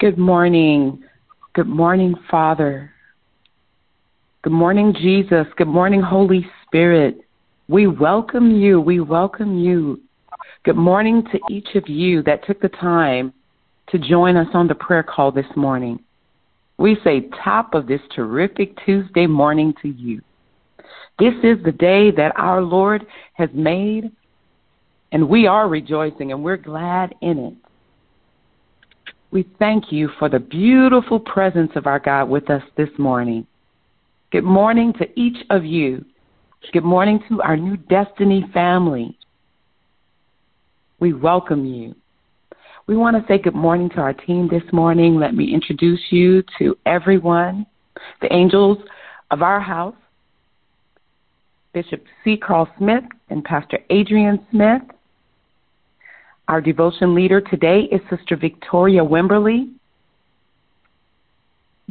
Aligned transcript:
Good 0.00 0.16
morning. 0.16 1.02
Good 1.54 1.66
morning, 1.66 2.14
Father. 2.30 2.92
Good 4.44 4.52
morning, 4.52 4.94
Jesus. 4.94 5.44
Good 5.56 5.66
morning, 5.66 6.00
Holy 6.00 6.46
Spirit. 6.64 7.18
We 7.66 7.88
welcome 7.88 8.52
you. 8.52 8.80
We 8.80 9.00
welcome 9.00 9.58
you. 9.58 10.00
Good 10.64 10.76
morning 10.76 11.24
to 11.32 11.40
each 11.52 11.74
of 11.74 11.88
you 11.88 12.22
that 12.22 12.46
took 12.46 12.60
the 12.60 12.68
time 12.68 13.32
to 13.88 13.98
join 13.98 14.36
us 14.36 14.46
on 14.54 14.68
the 14.68 14.74
prayer 14.76 15.02
call 15.02 15.32
this 15.32 15.50
morning. 15.56 15.98
We 16.78 16.96
say 17.02 17.28
top 17.42 17.74
of 17.74 17.88
this 17.88 18.00
terrific 18.14 18.78
Tuesday 18.86 19.26
morning 19.26 19.74
to 19.82 19.88
you. 19.88 20.20
This 21.18 21.34
is 21.42 21.58
the 21.64 21.72
day 21.72 22.12
that 22.12 22.38
our 22.38 22.62
Lord 22.62 23.04
has 23.32 23.48
made, 23.52 24.12
and 25.10 25.28
we 25.28 25.48
are 25.48 25.68
rejoicing 25.68 26.30
and 26.30 26.44
we're 26.44 26.56
glad 26.56 27.16
in 27.20 27.38
it. 27.38 27.54
We 29.30 29.46
thank 29.58 29.92
you 29.92 30.08
for 30.18 30.30
the 30.30 30.38
beautiful 30.38 31.20
presence 31.20 31.72
of 31.74 31.86
our 31.86 31.98
God 31.98 32.30
with 32.30 32.48
us 32.48 32.62
this 32.76 32.88
morning. 32.96 33.46
Good 34.32 34.44
morning 34.44 34.94
to 34.94 35.20
each 35.20 35.36
of 35.50 35.66
you. 35.66 36.02
Good 36.72 36.84
morning 36.84 37.20
to 37.28 37.42
our 37.42 37.56
new 37.56 37.76
Destiny 37.76 38.46
family. 38.54 39.18
We 40.98 41.12
welcome 41.12 41.66
you. 41.66 41.94
We 42.86 42.96
want 42.96 43.16
to 43.16 43.24
say 43.28 43.36
good 43.36 43.54
morning 43.54 43.90
to 43.90 43.96
our 43.98 44.14
team 44.14 44.48
this 44.48 44.62
morning. 44.72 45.16
Let 45.16 45.34
me 45.34 45.52
introduce 45.52 46.00
you 46.10 46.42
to 46.58 46.74
everyone, 46.86 47.66
the 48.22 48.32
angels 48.32 48.78
of 49.30 49.42
our 49.42 49.60
house, 49.60 49.94
Bishop 51.74 52.02
C. 52.24 52.38
Carl 52.38 52.66
Smith 52.78 53.04
and 53.28 53.44
Pastor 53.44 53.78
Adrian 53.90 54.44
Smith. 54.50 54.82
Our 56.48 56.62
devotion 56.62 57.14
leader 57.14 57.42
today 57.42 57.80
is 57.92 58.00
Sister 58.08 58.34
Victoria 58.34 59.02
Wimberly. 59.02 59.70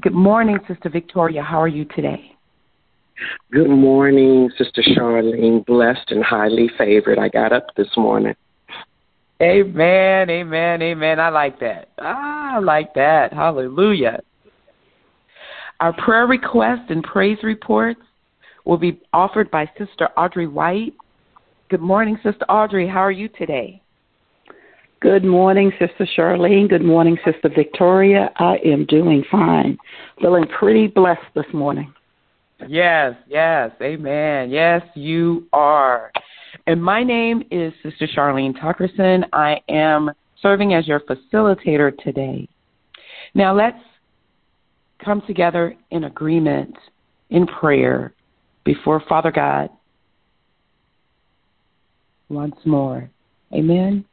Good 0.02 0.16
morning, 0.16 0.58
Sister 0.67 0.89
Victoria. 0.89 1.44
How 1.44 1.61
are 1.61 1.67
you 1.67 1.86
today? 1.86 2.31
Good 3.52 3.69
morning, 3.69 4.50
Sister 4.58 4.81
Charlene. 4.81 5.63
Blessed 5.67 6.09
and 6.09 6.23
highly 6.23 6.72
favored. 6.75 7.19
I 7.19 7.30
got 7.30 7.53
up 7.53 7.67
this 7.78 7.89
morning. 7.95 8.33
Amen, 9.39 10.28
amen, 10.31 10.81
amen. 10.81 11.19
I 11.19 11.30
like 11.30 11.59
that. 11.59 11.89
Ah, 12.00 12.55
I 12.55 12.59
like 12.59 12.95
that. 12.95 13.31
Hallelujah. 13.31 14.22
Our 15.80 15.94
prayer 15.94 16.25
requests 16.25 16.89
and 16.89 17.03
praise 17.03 17.38
reports 17.44 18.02
will 18.66 18.78
be 18.78 19.00
offered 19.13 19.52
by 19.52 19.69
Sister 19.78 20.09
Audrey 20.17 20.47
White. 20.47 20.95
Good 21.69 21.81
morning, 21.81 22.17
Sister 22.23 22.45
Audrey. 22.50 22.88
How 22.88 23.02
are 23.02 23.11
you 23.11 23.30
today? 23.30 23.83
Good 25.00 25.23
morning, 25.23 25.72
Sister 25.78 26.08
Charlene. 26.17 26.67
Good 26.67 26.84
morning, 26.84 27.17
Sister 27.23 27.50
Victoria. 27.56 28.31
I 28.38 28.58
am 28.66 28.84
doing 28.88 29.23
fine. 29.30 29.78
Feeling 30.20 30.45
pretty 30.48 30.88
blessed 30.88 31.22
this 31.36 31.45
morning. 31.53 31.94
Yes, 32.67 33.14
yes, 33.28 33.70
amen. 33.80 34.50
Yes, 34.50 34.81
you 34.95 35.45
are. 35.53 36.12
And 36.66 36.84
my 36.84 37.03
name 37.03 37.44
is 37.52 37.73
Sister 37.84 38.08
Charlene 38.08 38.59
Tuckerson. 38.59 39.23
I 39.34 39.62
am 39.70 40.09
serving 40.42 40.73
as 40.73 40.88
your 40.88 41.02
facilitator 41.02 41.95
today. 42.00 42.50
Now 43.36 43.53
let's 43.56 43.78
come 45.06 45.22
together 45.28 45.75
in 45.92 46.06
agreement 46.06 46.75
in 47.30 47.45
prayer 47.45 48.16
before 48.64 49.03
Father 49.08 49.31
God 49.31 49.70
once 52.30 52.56
more. 52.66 53.12
Amen. 53.53 54.03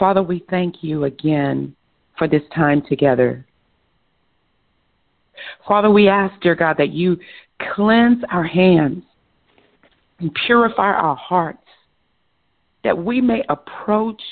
Father, 0.00 0.22
we 0.22 0.42
thank 0.48 0.82
you 0.82 1.04
again 1.04 1.76
for 2.16 2.26
this 2.26 2.42
time 2.54 2.82
together. 2.88 3.46
Father, 5.68 5.90
we 5.90 6.08
ask, 6.08 6.40
dear 6.40 6.54
God, 6.54 6.76
that 6.78 6.88
you 6.88 7.18
cleanse 7.74 8.24
our 8.32 8.42
hands 8.42 9.04
and 10.18 10.34
purify 10.46 10.90
our 10.90 11.16
hearts, 11.16 11.66
that 12.82 12.96
we 12.96 13.20
may 13.20 13.44
approach 13.50 14.22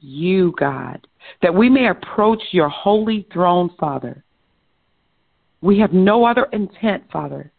you, 0.00 0.54
God, 0.56 1.04
that 1.42 1.52
we 1.52 1.68
may 1.68 1.88
approach 1.88 2.42
your 2.52 2.68
holy 2.68 3.26
throne, 3.32 3.70
Father. 3.80 4.22
We 5.60 5.80
have 5.80 5.92
no 5.92 6.24
other 6.24 6.46
intent, 6.52 7.02
Father, 7.12 7.50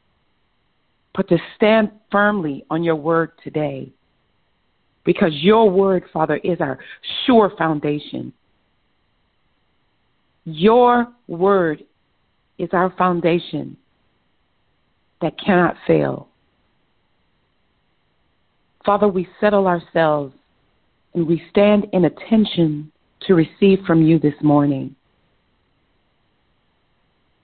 but 1.13 1.27
to 1.27 1.37
stand 1.57 1.91
firmly 2.09 2.63
on 2.69 2.81
your 2.81 2.95
word 2.95 3.33
today 3.43 3.91
because 5.03 5.31
your 5.33 5.69
word, 5.69 6.03
Father, 6.13 6.37
is 6.43 6.59
our 6.59 6.77
sure 7.25 7.51
foundation. 7.57 8.33
Your 10.45 11.07
word 11.27 11.83
is 12.57 12.69
our 12.73 12.93
foundation 12.97 13.77
that 15.21 15.33
cannot 15.43 15.75
fail. 15.85 16.27
Father, 18.85 19.07
we 19.07 19.27
settle 19.39 19.67
ourselves 19.67 20.33
and 21.13 21.27
we 21.27 21.41
stand 21.49 21.87
in 21.93 22.05
attention 22.05 22.91
to 23.27 23.35
receive 23.35 23.79
from 23.85 24.01
you 24.01 24.17
this 24.17 24.33
morning. 24.41 24.95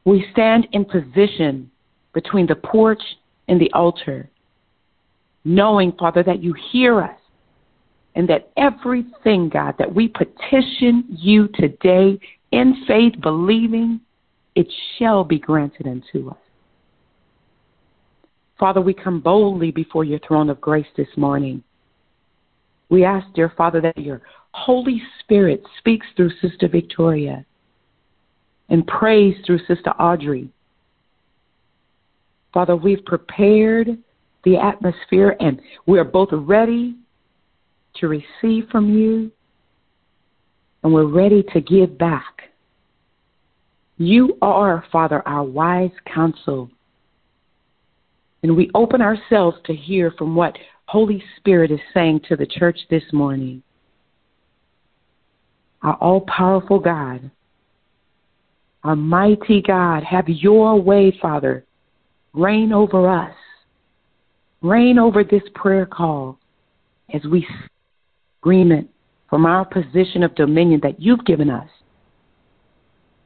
We 0.06 0.26
stand 0.32 0.68
in 0.72 0.86
position 0.86 1.70
between 2.14 2.48
the 2.48 2.56
porch 2.56 3.02
and 3.48 3.60
the 3.60 3.72
altar, 3.74 4.30
knowing, 5.44 5.92
Father, 5.92 6.24
that 6.24 6.42
you 6.42 6.56
hear 6.72 7.02
us 7.02 7.20
and 8.18 8.28
that 8.28 8.50
everything, 8.58 9.48
God, 9.48 9.76
that 9.78 9.94
we 9.94 10.08
petition 10.08 11.06
you 11.08 11.48
today 11.54 12.20
in 12.52 12.84
faith, 12.88 13.14
believing, 13.22 14.02
it 14.56 14.66
shall 14.98 15.24
be 15.24 15.38
granted 15.38 15.86
unto 15.86 16.32
us. 16.32 16.38
Father, 18.60 18.82
we 18.82 18.96
come 18.96 19.22
boldly 19.22 19.70
before 19.70 20.04
your 20.04 20.18
throne 20.28 20.50
of 20.50 20.60
grace 20.60 20.88
this 20.98 21.08
morning. 21.16 21.64
We 22.90 23.04
ask, 23.04 23.28
dear 23.36 23.54
Father, 23.56 23.82
that 23.82 24.00
your 24.00 24.24
Holy 24.50 25.00
Spirit 25.20 25.62
speaks 25.78 26.08
through 26.16 26.32
Sister 26.42 26.68
Victoria 26.68 27.46
and 28.70 28.88
prays 28.88 29.36
through 29.46 29.60
Sister 29.68 29.92
Audrey. 30.00 30.50
Father, 32.52 32.76
we've 32.76 33.06
prepared 33.06 33.96
the 34.44 34.58
atmosphere 34.58 35.36
and 35.40 35.62
we 35.86 36.00
are 36.00 36.04
both 36.04 36.30
ready 36.32 36.96
to 37.96 38.08
receive 38.08 38.68
from 38.72 38.94
you, 38.96 39.32
and 40.84 40.94
we're 40.94 41.06
ready 41.06 41.44
to 41.54 41.62
give 41.62 41.98
back. 41.98 42.44
You 43.98 44.38
are, 44.42 44.86
Father, 44.92 45.28
our 45.28 45.44
wise 45.44 45.92
counsel. 46.14 46.70
And 48.44 48.56
we 48.56 48.70
open 48.76 49.02
ourselves 49.02 49.58
to 49.66 49.74
hear 49.74 50.12
from 50.12 50.36
what 50.36 50.56
Holy 50.86 51.24
Spirit 51.38 51.72
is 51.72 51.80
saying 51.94 52.22
to 52.30 52.36
the 52.36 52.46
church 52.46 52.80
this 52.90 53.04
morning. 53.12 53.64
Our 55.82 55.96
all 55.96 56.22
powerful 56.22 56.80
God, 56.80 57.30
our 58.84 58.96
mighty 58.96 59.62
God, 59.62 60.04
have 60.04 60.30
your 60.30 60.80
way, 60.80 61.18
Father. 61.22 61.66
Reign 62.34 62.72
over 62.72 63.10
us. 63.10 63.36
Reign 64.62 64.98
over 64.98 65.24
this 65.24 65.44
prayer 65.56 65.86
call 65.86 66.40
as 67.14 67.24
we 67.26 67.46
agreement 68.42 68.90
from 69.30 69.46
our 69.46 69.66
position 69.66 70.24
of 70.24 70.34
dominion 70.36 70.80
that 70.84 71.02
you've 71.02 71.26
given 71.26 71.50
us 71.50 71.70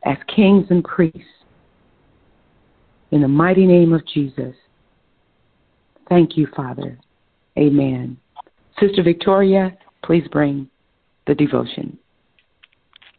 as 0.06 0.18
kings 0.34 0.66
and 0.70 0.84
priests. 0.84 1.20
In 3.12 3.22
the 3.22 3.28
mighty 3.28 3.66
name 3.66 3.94
of 3.94 4.06
Jesus. 4.08 4.56
Thank 6.10 6.38
you, 6.38 6.48
Father. 6.56 6.98
Amen. 7.58 8.18
Sister 8.80 9.04
Victoria, 9.04 9.78
please 10.04 10.28
bring 10.32 10.70
the 11.28 11.36
devotion. 11.36 11.98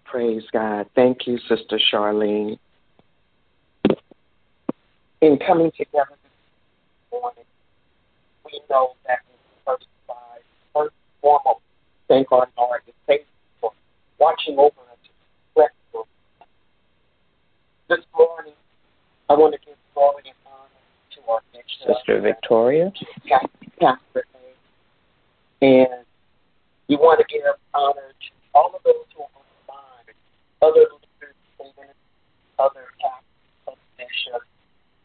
Praise 0.04 0.42
God. 0.52 0.86
Thank 0.94 1.26
you, 1.26 1.38
Sister 1.48 1.78
Charlene. 1.92 2.58
In 5.22 5.38
coming 5.46 5.70
together 5.76 6.16
this 6.22 7.12
morning, 7.12 7.44
we 8.44 8.60
know 8.68 8.92
that 9.06 9.18
we 9.28 9.36
first, 9.64 9.86
first 10.74 10.94
foremost, 11.20 11.61
thank 12.12 12.30
our 12.30 12.46
Lord 12.58 12.82
and 12.84 12.94
thank 13.06 13.22
you 13.22 13.26
for 13.58 13.72
watching 14.20 14.58
over 14.58 14.68
us. 14.68 14.98
This 17.88 18.04
morning, 18.16 18.54
I 19.28 19.34
want 19.34 19.54
to 19.54 19.60
give 19.64 19.76
glory 19.94 20.22
and 20.24 20.34
honor 20.46 20.82
to 21.14 21.30
our 21.30 21.40
next 21.54 21.72
Sister 21.80 22.20
Victoria, 22.20 22.92
Pastor 23.80 24.24
and 25.60 26.04
we 26.88 26.96
want 26.96 27.20
to 27.20 27.26
give 27.32 27.44
honor 27.74 28.12
to 28.12 28.30
all 28.54 28.72
of 28.74 28.82
those 28.82 29.04
who 29.14 29.22
are 29.22 29.28
on 29.36 29.44
the 29.44 29.72
line, 29.72 30.16
other 30.62 30.80
leaders, 30.80 31.36
other 32.58 32.88
pastors, 33.00 33.68
other 33.68 33.76
bishops, 33.96 34.46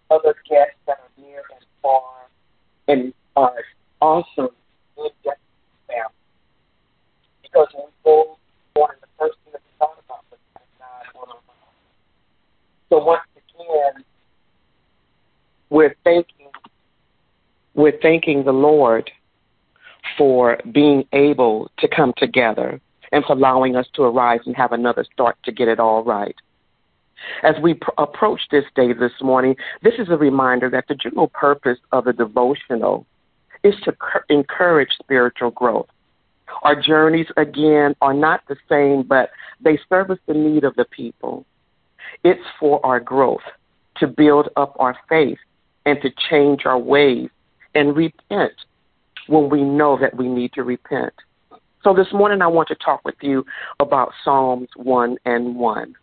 other 0.09 0.35
guests 0.49 0.79
that 0.87 0.97
are 0.99 1.21
near 1.21 1.43
and 1.55 1.65
far, 1.81 2.27
and 2.87 3.13
are 3.35 3.63
awesome 4.01 4.49
good 4.95 5.11
family 5.23 5.46
church 7.57 7.73
in 7.75 7.81
full 8.03 8.39
born 8.75 8.95
the 9.01 9.07
first 9.17 9.37
thing 9.43 9.53
that 9.53 9.61
we 9.65 9.77
talked 9.79 10.01
about 10.05 10.23
was 10.29 10.39
nine 10.79 11.27
So 12.89 13.03
once 13.03 13.21
again, 13.35 14.03
we're 15.69 15.95
thanking 16.03 16.47
we're 17.73 17.99
thanking 18.01 18.43
the 18.43 18.53
Lord 18.53 19.11
for 20.17 20.57
being 20.71 21.05
able 21.13 21.69
to 21.79 21.87
come 21.87 22.13
together 22.17 22.79
and 23.11 23.23
for 23.25 23.33
allowing 23.33 23.75
us 23.75 23.85
to 23.93 24.03
arise 24.03 24.39
and 24.45 24.55
have 24.55 24.71
another 24.71 25.05
start 25.13 25.37
to 25.43 25.51
get 25.51 25.67
it 25.67 25.79
all 25.79 26.03
right. 26.03 26.35
As 27.43 27.55
we 27.61 27.75
pr- 27.75 27.91
approach 27.97 28.41
this 28.51 28.65
day 28.75 28.93
this 28.93 29.11
morning, 29.21 29.55
this 29.83 29.93
is 29.99 30.09
a 30.09 30.17
reminder 30.17 30.69
that 30.69 30.85
the 30.87 30.95
general 30.95 31.27
purpose 31.27 31.77
of 31.91 32.07
a 32.07 32.13
devotional 32.13 33.05
is 33.63 33.75
to 33.83 33.91
cur- 33.91 34.25
encourage 34.29 34.91
spiritual 34.99 35.51
growth. 35.51 35.87
Our 36.63 36.79
journeys, 36.79 37.27
again, 37.37 37.95
are 38.01 38.13
not 38.13 38.41
the 38.47 38.55
same, 38.69 39.03
but 39.03 39.29
they 39.61 39.79
service 39.89 40.19
the 40.27 40.33
need 40.33 40.63
of 40.63 40.75
the 40.75 40.85
people. 40.85 41.45
It's 42.23 42.43
for 42.59 42.83
our 42.85 42.99
growth, 42.99 43.41
to 43.97 44.07
build 44.07 44.49
up 44.55 44.75
our 44.79 44.95
faith, 45.09 45.39
and 45.85 46.01
to 46.01 46.09
change 46.29 46.65
our 46.65 46.77
ways 46.77 47.29
and 47.75 47.95
repent 47.95 48.53
when 49.27 49.49
we 49.49 49.61
know 49.63 49.97
that 49.99 50.15
we 50.15 50.27
need 50.27 50.53
to 50.53 50.63
repent. 50.63 51.13
So 51.83 51.93
this 51.93 52.11
morning 52.11 52.41
I 52.41 52.47
want 52.47 52.67
to 52.69 52.75
talk 52.75 53.05
with 53.05 53.15
you 53.21 53.45
about 53.79 54.11
Psalms 54.23 54.69
1 54.75 55.17
and 55.25 55.55
1. 55.55 55.95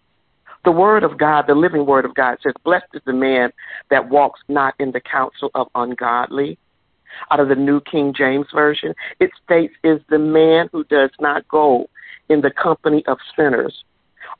The 0.64 0.72
Word 0.72 1.04
of 1.04 1.18
God, 1.18 1.44
the 1.46 1.54
living 1.54 1.84
Word 1.84 2.06
of 2.06 2.14
God 2.14 2.38
says, 2.42 2.54
Blessed 2.64 2.86
is 2.94 3.02
the 3.04 3.12
man 3.12 3.50
that 3.90 4.08
walks 4.08 4.40
not 4.48 4.74
in 4.78 4.92
the 4.92 5.00
counsel 5.00 5.50
of 5.54 5.66
ungodly. 5.74 6.58
Out 7.30 7.40
of 7.40 7.48
the 7.48 7.54
New 7.54 7.80
King 7.80 8.12
James 8.16 8.46
Version, 8.52 8.94
it 9.20 9.30
states, 9.44 9.74
Is 9.82 10.00
the 10.08 10.18
man 10.18 10.68
who 10.72 10.84
does 10.84 11.10
not 11.20 11.46
go 11.48 11.88
in 12.28 12.40
the 12.40 12.50
company 12.50 13.04
of 13.06 13.18
sinners, 13.36 13.84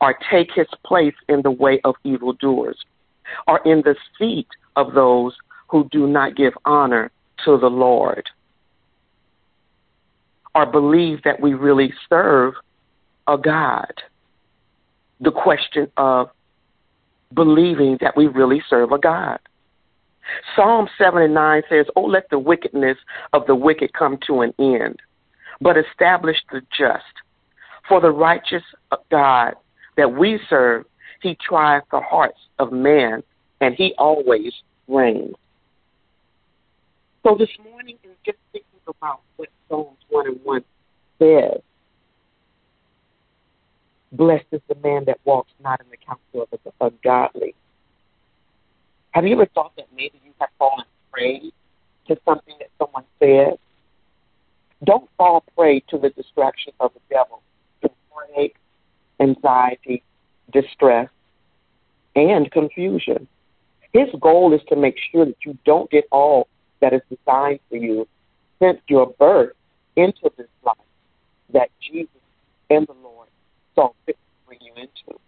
or 0.01 0.17
take 0.31 0.51
his 0.55 0.69
place 0.85 1.15
in 1.29 1.43
the 1.43 1.51
way 1.51 1.81
of 1.85 1.95
evildoers, 2.05 2.79
or 3.47 3.61
in 3.65 3.83
the 3.83 3.97
seat 4.19 4.49
of 4.77 4.95
those 4.95 5.35
who 5.69 5.89
do 5.91 6.07
not 6.07 6.37
give 6.37 6.53
honor 6.65 7.11
to 7.45 7.59
the 7.59 7.71
Lord 7.71 8.29
or 10.55 10.67
believe 10.67 11.23
that 11.25 11.41
we 11.41 11.55
really 11.55 11.93
serve 12.09 12.55
a 13.27 13.37
God. 13.37 13.93
The 15.21 15.33
question 15.33 15.91
of 15.97 16.31
believing 17.33 17.99
that 18.01 18.17
we 18.17 18.29
really 18.29 18.63
serve 18.69 18.93
a 18.93 18.99
God. 18.99 19.39
Psalm 20.55 20.89
79 20.99 21.63
says, 21.69 21.87
Oh, 21.97 22.03
let 22.03 22.29
the 22.31 22.39
wickedness 22.39 22.99
of 23.33 23.47
the 23.47 23.55
wicked 23.55 23.93
come 23.93 24.19
to 24.27 24.41
an 24.41 24.53
end, 24.59 25.01
but 25.61 25.77
establish 25.77 26.37
the 26.53 26.61
just. 26.77 27.05
For 27.89 28.01
the 28.01 28.11
righteous 28.11 28.63
uh, 28.93 28.97
God 29.11 29.55
that 29.97 30.13
we 30.13 30.41
serve, 30.49 30.87
he 31.21 31.37
trieth 31.47 31.85
the 31.91 32.01
hearts 32.01 32.39
of 32.59 32.73
man, 32.73 33.23
and 33.61 33.75
he 33.75 33.95
always 33.99 34.53
reigns. 34.89 35.35
So 37.23 37.37
this 37.39 37.51
morning, 37.71 37.97
in 38.05 38.11
just 38.25 38.39
thinking 38.53 38.71
about 38.87 39.21
what 39.37 39.49
Psalms 39.69 39.99
1 40.09 40.27
and 40.27 40.41
1 40.43 40.65
says. 41.19 41.61
Blessed 44.13 44.47
is 44.53 44.61
the 44.69 44.77
man 44.77 45.05
that 45.07 45.19
walks 45.25 45.51
not 45.63 45.81
in 45.81 45.87
the 45.91 45.97
counsel 45.97 46.49
of 46.53 46.59
the 46.65 46.73
ungodly. 46.81 47.55
Have 49.15 49.25
you 49.25 49.35
ever 49.35 49.47
thought 49.47 49.77
that 49.77 49.87
maybe 49.95 50.21
you 50.25 50.33
have 50.41 50.49
fallen 50.59 50.85
prey 51.13 51.41
to 52.09 52.19
something 52.25 52.55
that 52.59 52.69
someone 52.81 53.05
said? 53.21 53.59
Don't 54.83 55.09
fall 55.17 55.45
prey 55.57 55.85
to 55.91 55.99
the 55.99 56.11
distraction 56.11 56.73
of 56.81 56.93
the 56.95 57.01
devil 57.09 57.41
to 57.83 57.91
heartache, 58.11 58.57
anxiety, 59.21 60.03
distress, 60.53 61.09
and 62.17 62.51
confusion. 62.51 63.29
His 63.93 64.09
goal 64.21 64.53
is 64.53 64.63
to 64.69 64.75
make 64.75 64.97
sure 65.13 65.25
that 65.27 65.37
you 65.47 65.57
don't 65.65 65.89
get 65.93 66.09
all 66.11 66.49
that 66.81 66.93
is 66.93 67.03
designed 67.09 67.61
for 67.69 67.77
you 67.77 68.09
since 68.61 68.81
your 68.89 69.15
birth 69.17 69.55
into 69.95 70.29
this 70.37 70.49
life 70.67 70.75
that 71.53 71.69
Jesus 71.81 72.11
and 72.69 72.85
the 72.89 72.97
Lord 73.01 73.29
saw 73.77 73.91
fit 74.07 74.17
to 74.17 74.47
bring 74.49 74.59
you 74.61 74.73
into. 74.75 75.21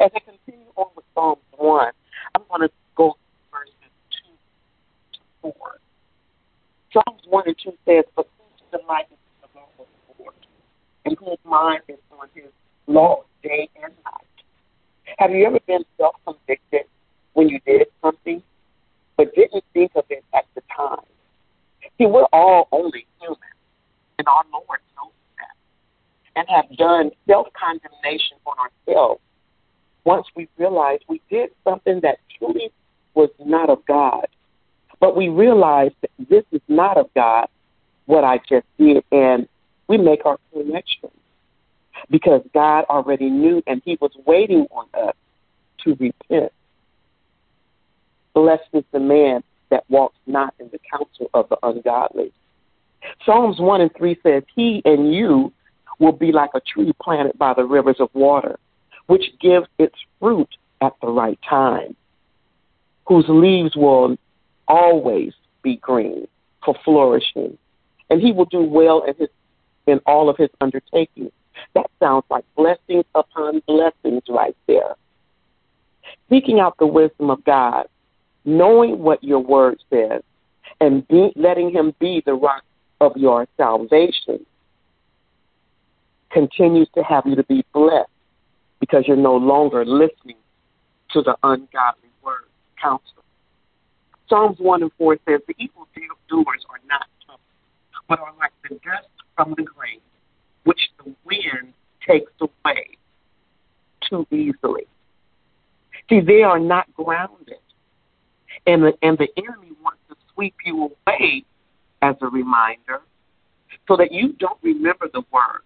As 0.00 0.12
I 0.14 0.20
continue 0.20 0.70
on 0.76 0.86
with 0.94 1.04
Psalms 1.14 1.42
1, 1.56 1.90
I'm 2.34 2.42
going 2.48 2.68
to 2.68 2.74
go 2.96 3.16
verses 3.50 3.74
2 5.42 5.50
to 5.50 5.52
4. 5.52 5.52
Psalms 6.92 7.22
1 7.28 7.44
and 7.46 7.56
2 7.62 7.72
says, 7.86 8.04
But 8.16 8.28
whose 8.38 8.80
delight 8.80 9.06
is 9.10 9.18
in 9.18 9.48
the 9.54 9.60
law 9.60 9.68
of 9.78 9.86
the 9.86 10.22
Lord, 10.22 10.34
and 11.04 11.16
whose 11.18 11.38
mind 11.44 11.82
is 11.88 11.98
on 12.18 12.28
his 12.34 12.50
law 12.86 13.24
day 13.42 13.68
and 13.82 13.92
night. 14.04 14.24
Have 15.18 15.30
you 15.30 15.46
ever 15.46 15.60
been 15.66 15.84
self 15.96 16.16
convicted 16.24 16.82
when 17.34 17.48
you 17.48 17.60
did 17.66 17.86
something, 18.02 18.42
but 19.16 19.34
didn't 19.34 19.64
think 19.72 19.92
of 19.96 20.04
it 20.10 20.24
at 20.34 20.44
the 20.54 20.62
time? 20.76 21.04
See, 21.98 22.06
we're 22.06 22.28
all 22.32 22.68
only 22.72 23.06
human, 23.20 23.38
and 24.18 24.28
our 24.28 24.44
Lord 24.52 24.80
knows 24.96 25.12
that, 25.38 25.56
and 26.36 26.48
have 26.48 26.76
done 26.76 27.10
self 27.26 27.48
condemnation 27.52 28.36
on 28.46 28.56
ourselves 28.58 29.20
once 30.04 30.26
we 30.34 30.48
realize 30.56 31.00
we 31.08 31.17
did 31.30 31.50
something 31.64 32.00
that 32.00 32.18
truly 32.38 32.70
was 33.14 33.30
not 33.44 33.70
of 33.70 33.84
God. 33.86 34.26
But 35.00 35.16
we 35.16 35.28
realize 35.28 35.92
that 36.00 36.10
this 36.28 36.44
is 36.52 36.60
not 36.68 36.96
of 36.96 37.08
God, 37.14 37.48
what 38.06 38.24
I 38.24 38.38
just 38.48 38.66
did, 38.78 39.04
and 39.12 39.48
we 39.86 39.96
make 39.96 40.26
our 40.26 40.38
connection 40.52 41.10
because 42.10 42.42
God 42.54 42.84
already 42.88 43.30
knew 43.30 43.62
and 43.66 43.82
He 43.84 43.98
was 44.00 44.12
waiting 44.26 44.66
on 44.70 44.86
us 44.94 45.14
to 45.84 45.90
repent. 45.94 46.52
Blessed 48.34 48.68
is 48.72 48.84
the 48.92 49.00
man 49.00 49.42
that 49.70 49.84
walks 49.88 50.16
not 50.26 50.54
in 50.58 50.68
the 50.70 50.78
counsel 50.90 51.28
of 51.34 51.48
the 51.48 51.58
ungodly. 51.62 52.32
Psalms 53.24 53.58
1 53.58 53.80
and 53.80 53.90
3 53.96 54.18
says, 54.22 54.42
He 54.54 54.82
and 54.84 55.14
you 55.14 55.52
will 55.98 56.12
be 56.12 56.32
like 56.32 56.50
a 56.54 56.60
tree 56.60 56.92
planted 57.02 57.36
by 57.38 57.54
the 57.54 57.64
rivers 57.64 57.96
of 58.00 58.08
water, 58.14 58.58
which 59.06 59.24
gives 59.40 59.66
its 59.78 59.96
fruit 60.20 60.48
at 60.80 60.94
the 61.00 61.08
right 61.08 61.38
time, 61.48 61.96
whose 63.06 63.26
leaves 63.28 63.76
will 63.76 64.16
always 64.66 65.32
be 65.62 65.76
green 65.76 66.26
for 66.64 66.74
flourishing, 66.84 67.56
and 68.10 68.20
he 68.20 68.32
will 68.32 68.46
do 68.46 68.62
well 68.62 69.02
in, 69.04 69.14
his, 69.16 69.28
in 69.86 69.98
all 70.06 70.28
of 70.28 70.36
his 70.36 70.50
undertakings. 70.60 71.32
That 71.74 71.90
sounds 72.00 72.24
like 72.30 72.44
blessings 72.56 73.04
upon 73.14 73.62
blessings 73.66 74.22
right 74.28 74.56
there. 74.66 74.94
Seeking 76.30 76.60
out 76.60 76.76
the 76.78 76.86
wisdom 76.86 77.30
of 77.30 77.44
God 77.44 77.86
knowing 78.48 78.98
what 78.98 79.22
your 79.22 79.40
word 79.40 79.78
says, 79.90 80.22
and 80.80 81.06
be, 81.06 81.30
letting 81.36 81.70
him 81.70 81.94
be 82.00 82.22
the 82.24 82.32
rock 82.32 82.64
of 83.00 83.16
your 83.16 83.46
salvation 83.56 84.44
continues 86.30 86.88
to 86.94 87.02
have 87.02 87.24
you 87.26 87.34
to 87.36 87.44
be 87.44 87.64
blessed 87.72 88.08
because 88.80 89.04
you're 89.06 89.16
no 89.16 89.36
longer 89.36 89.84
listening 89.84 90.36
to 91.10 91.22
the 91.22 91.36
ungodly 91.42 92.10
word 92.22 92.44
counsel. 92.80 93.24
Psalms 94.28 94.58
1 94.58 94.82
and 94.82 94.92
4 94.98 95.16
says, 95.28 95.40
The 95.46 95.54
evil 95.58 95.88
doers 96.28 96.64
are 96.68 96.80
not 96.88 97.06
troubled, 97.24 97.40
but 98.08 98.18
are 98.20 98.34
like 98.38 98.52
the 98.62 98.76
dust 98.76 99.08
from 99.36 99.54
the 99.56 99.62
grain, 99.62 100.00
which 100.64 100.80
the 100.98 101.14
wind 101.24 101.72
takes 102.06 102.32
away 102.40 102.88
too 104.08 104.26
easily. 104.30 104.84
See, 106.08 106.20
they 106.20 106.42
are 106.42 106.58
not 106.58 106.92
grounded 106.94 107.58
and 108.68 108.82
the, 108.82 108.92
and 109.02 109.16
the 109.18 109.28
enemy 109.36 109.72
wants 109.82 110.00
to 110.08 110.16
sweep 110.32 110.54
you 110.64 110.90
away 111.06 111.44
as 112.02 112.16
a 112.20 112.26
reminder 112.26 113.00
so 113.86 113.96
that 113.96 114.12
you 114.12 114.34
don't 114.34 114.58
remember 114.62 115.08
the 115.12 115.22
word. 115.32 115.62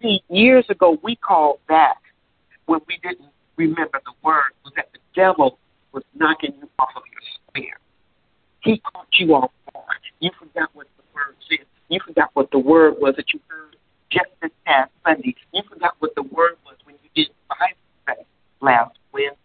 See, 0.00 0.22
years 0.28 0.64
ago 0.68 0.98
we 1.02 1.16
called 1.16 1.60
that 1.68 1.98
when 2.66 2.80
we 2.88 2.98
didn't 3.02 3.28
remember 3.60 4.00
the 4.04 4.12
word 4.22 4.52
was 4.64 4.72
that 4.76 4.88
the 4.92 5.00
devil 5.14 5.58
was 5.92 6.02
knocking 6.14 6.54
you 6.60 6.68
off 6.78 6.90
of 6.96 7.02
your 7.10 7.22
square. 7.36 7.78
He 8.62 8.80
caught 8.92 9.08
you 9.18 9.34
off 9.34 9.50
guard. 9.72 10.00
You 10.20 10.30
forgot 10.38 10.70
what 10.74 10.86
the 10.96 11.04
word 11.14 11.36
said. 11.48 11.66
You 11.88 12.00
forgot 12.06 12.30
what 12.34 12.50
the 12.50 12.58
word 12.58 12.94
was 12.98 13.14
that 13.16 13.32
you 13.32 13.40
heard 13.48 13.76
just 14.10 14.30
this 14.42 14.50
past 14.66 14.90
Sunday. 15.04 15.34
You 15.52 15.62
forgot 15.68 15.94
what 15.98 16.14
the 16.14 16.22
word 16.22 16.56
was 16.64 16.76
when 16.84 16.96
you 17.02 17.10
did 17.14 17.32
Bible 17.48 17.76
study 18.02 18.26
last 18.60 18.96
Wednesday. 19.12 19.36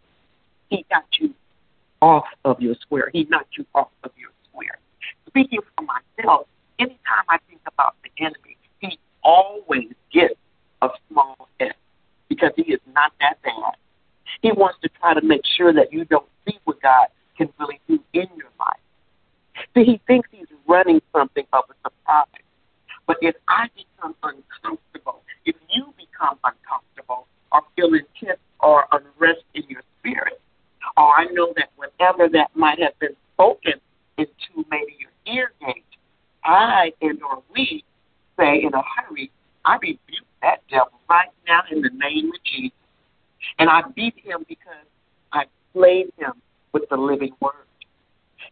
He 0.70 0.86
got 0.90 1.06
you 1.20 1.34
off 2.02 2.26
of 2.44 2.62
your 2.62 2.76
square. 2.82 3.10
He 3.14 3.26
knocked 3.30 3.58
you 3.58 3.66
off 3.74 3.90
of 4.04 4.12
your 4.18 4.30
square. 4.50 4.78
Speaking 5.28 5.60
for 5.76 5.84
myself, 5.84 6.48
anytime 6.80 7.26
I 7.30 7.38
think 7.48 7.62
about 7.68 7.96
the 8.04 8.12
enemy, 8.24 8.58
he 8.80 9.00
always 9.24 9.90
gets 10.14 10.36
a 10.82 10.90
small 11.10 11.50
S 11.60 11.74
because 12.30 12.52
he 12.56 12.64
is 12.74 12.80
not 12.94 13.12
that 13.20 13.42
bad. 13.44 13.76
He 14.42 14.52
wants 14.52 14.78
to 14.84 14.90
try 15.00 15.14
to 15.14 15.22
make 15.22 15.42
sure 15.58 15.74
that 15.74 15.92
you 15.92 16.06
don't 16.06 16.28
see 16.46 16.58
what 16.66 16.82
God 16.82 17.08
can 17.38 17.50
really 17.60 17.80
do 17.88 18.00
in 18.14 18.28
your 18.36 18.50
life. 18.60 18.80
See, 19.74 19.84
he 19.84 20.02
thinks 20.08 20.30
he's 20.32 20.48
running 20.68 21.02
something 21.14 21.46
of 21.54 21.64
a 21.70 21.74
surprise. 21.84 22.28
But 23.08 23.18
if 23.22 23.36
I 23.48 23.68
become 23.76 24.16
uncomfortable, 24.24 25.22
if 25.46 25.56
you 25.70 25.94
become 25.98 26.38
uncomfortable 26.44 27.28
or 27.52 27.62
feel 27.76 27.94
intense 27.94 28.40
or 28.60 28.86
unrest 28.92 29.44
in 29.54 29.64
your 29.70 29.82
spirit, 30.00 30.42
or 30.98 31.14
I 31.14 31.26
know 31.32 31.54
that 31.56 31.70
when 31.76 31.90
whatever 31.98 32.30
that 32.30 32.56
might 32.56 32.80
have 32.80 32.98
been 33.00 33.16
spoken 33.34 33.74
into 34.18 34.68
maybe 34.70 34.96
your 35.00 35.36
ear 35.36 35.52
gate, 35.60 35.84
I 36.44 36.92
and 37.02 37.22
or 37.24 37.44
we 37.54 37.84
say 38.38 38.62
in 38.64 38.74
a 38.74 38.82
hurry, 38.82 39.32
I 39.66 39.76
rebuke 39.76 40.28
that 40.42 40.62
devil 40.70 41.00
right 41.10 41.30
now 41.48 41.62
in 41.72 41.82
the 41.82 41.90
name 41.90 42.28
of 42.28 42.44
Jesus. 42.44 42.78
And 43.60 43.70
I 43.70 43.82
beat 43.96 44.16
him 44.24 44.46
because 44.48 44.86
I 45.32 45.46
slayed 45.74 46.12
him 46.18 46.34
with 46.74 46.84
the 46.90 46.98
living 46.98 47.34
word. 47.40 47.54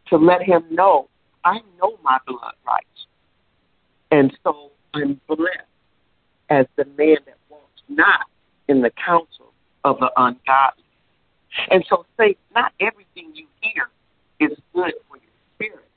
To 0.09 0.17
let 0.33 0.41
him 0.47 0.63
know 0.71 1.09
I 1.45 1.59
know 1.81 1.97
my 2.03 2.17
blood 2.25 2.53
rights. 2.65 3.07
And 4.11 4.35
so 4.43 4.71
I'm 4.93 5.19
blessed 5.27 5.67
as 6.49 6.65
the 6.75 6.85
man 6.85 7.17
that 7.25 7.37
walks 7.49 7.81
not 7.89 8.21
in 8.67 8.81
the 8.81 8.91
counsel 8.91 9.51
of 9.83 9.99
the 9.99 10.11
ungodly. 10.15 10.83
And 11.69 11.83
so 11.89 12.05
say 12.17 12.37
not 12.55 12.71
everything 12.79 13.31
you 13.35 13.45
hear 13.61 13.89
is 14.39 14.57
good 14.73 14.93
for 15.09 15.17
your 15.17 15.33
spirit. 15.55 15.89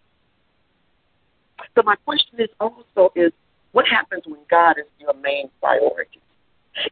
So 1.74 1.82
my 1.84 1.96
question 2.04 2.40
is 2.40 2.48
also 2.60 3.12
is 3.14 3.32
what 3.72 3.86
happens 3.86 4.24
when 4.26 4.40
God 4.50 4.78
is 4.78 4.86
your 4.98 5.14
main 5.14 5.48
priority? 5.60 6.20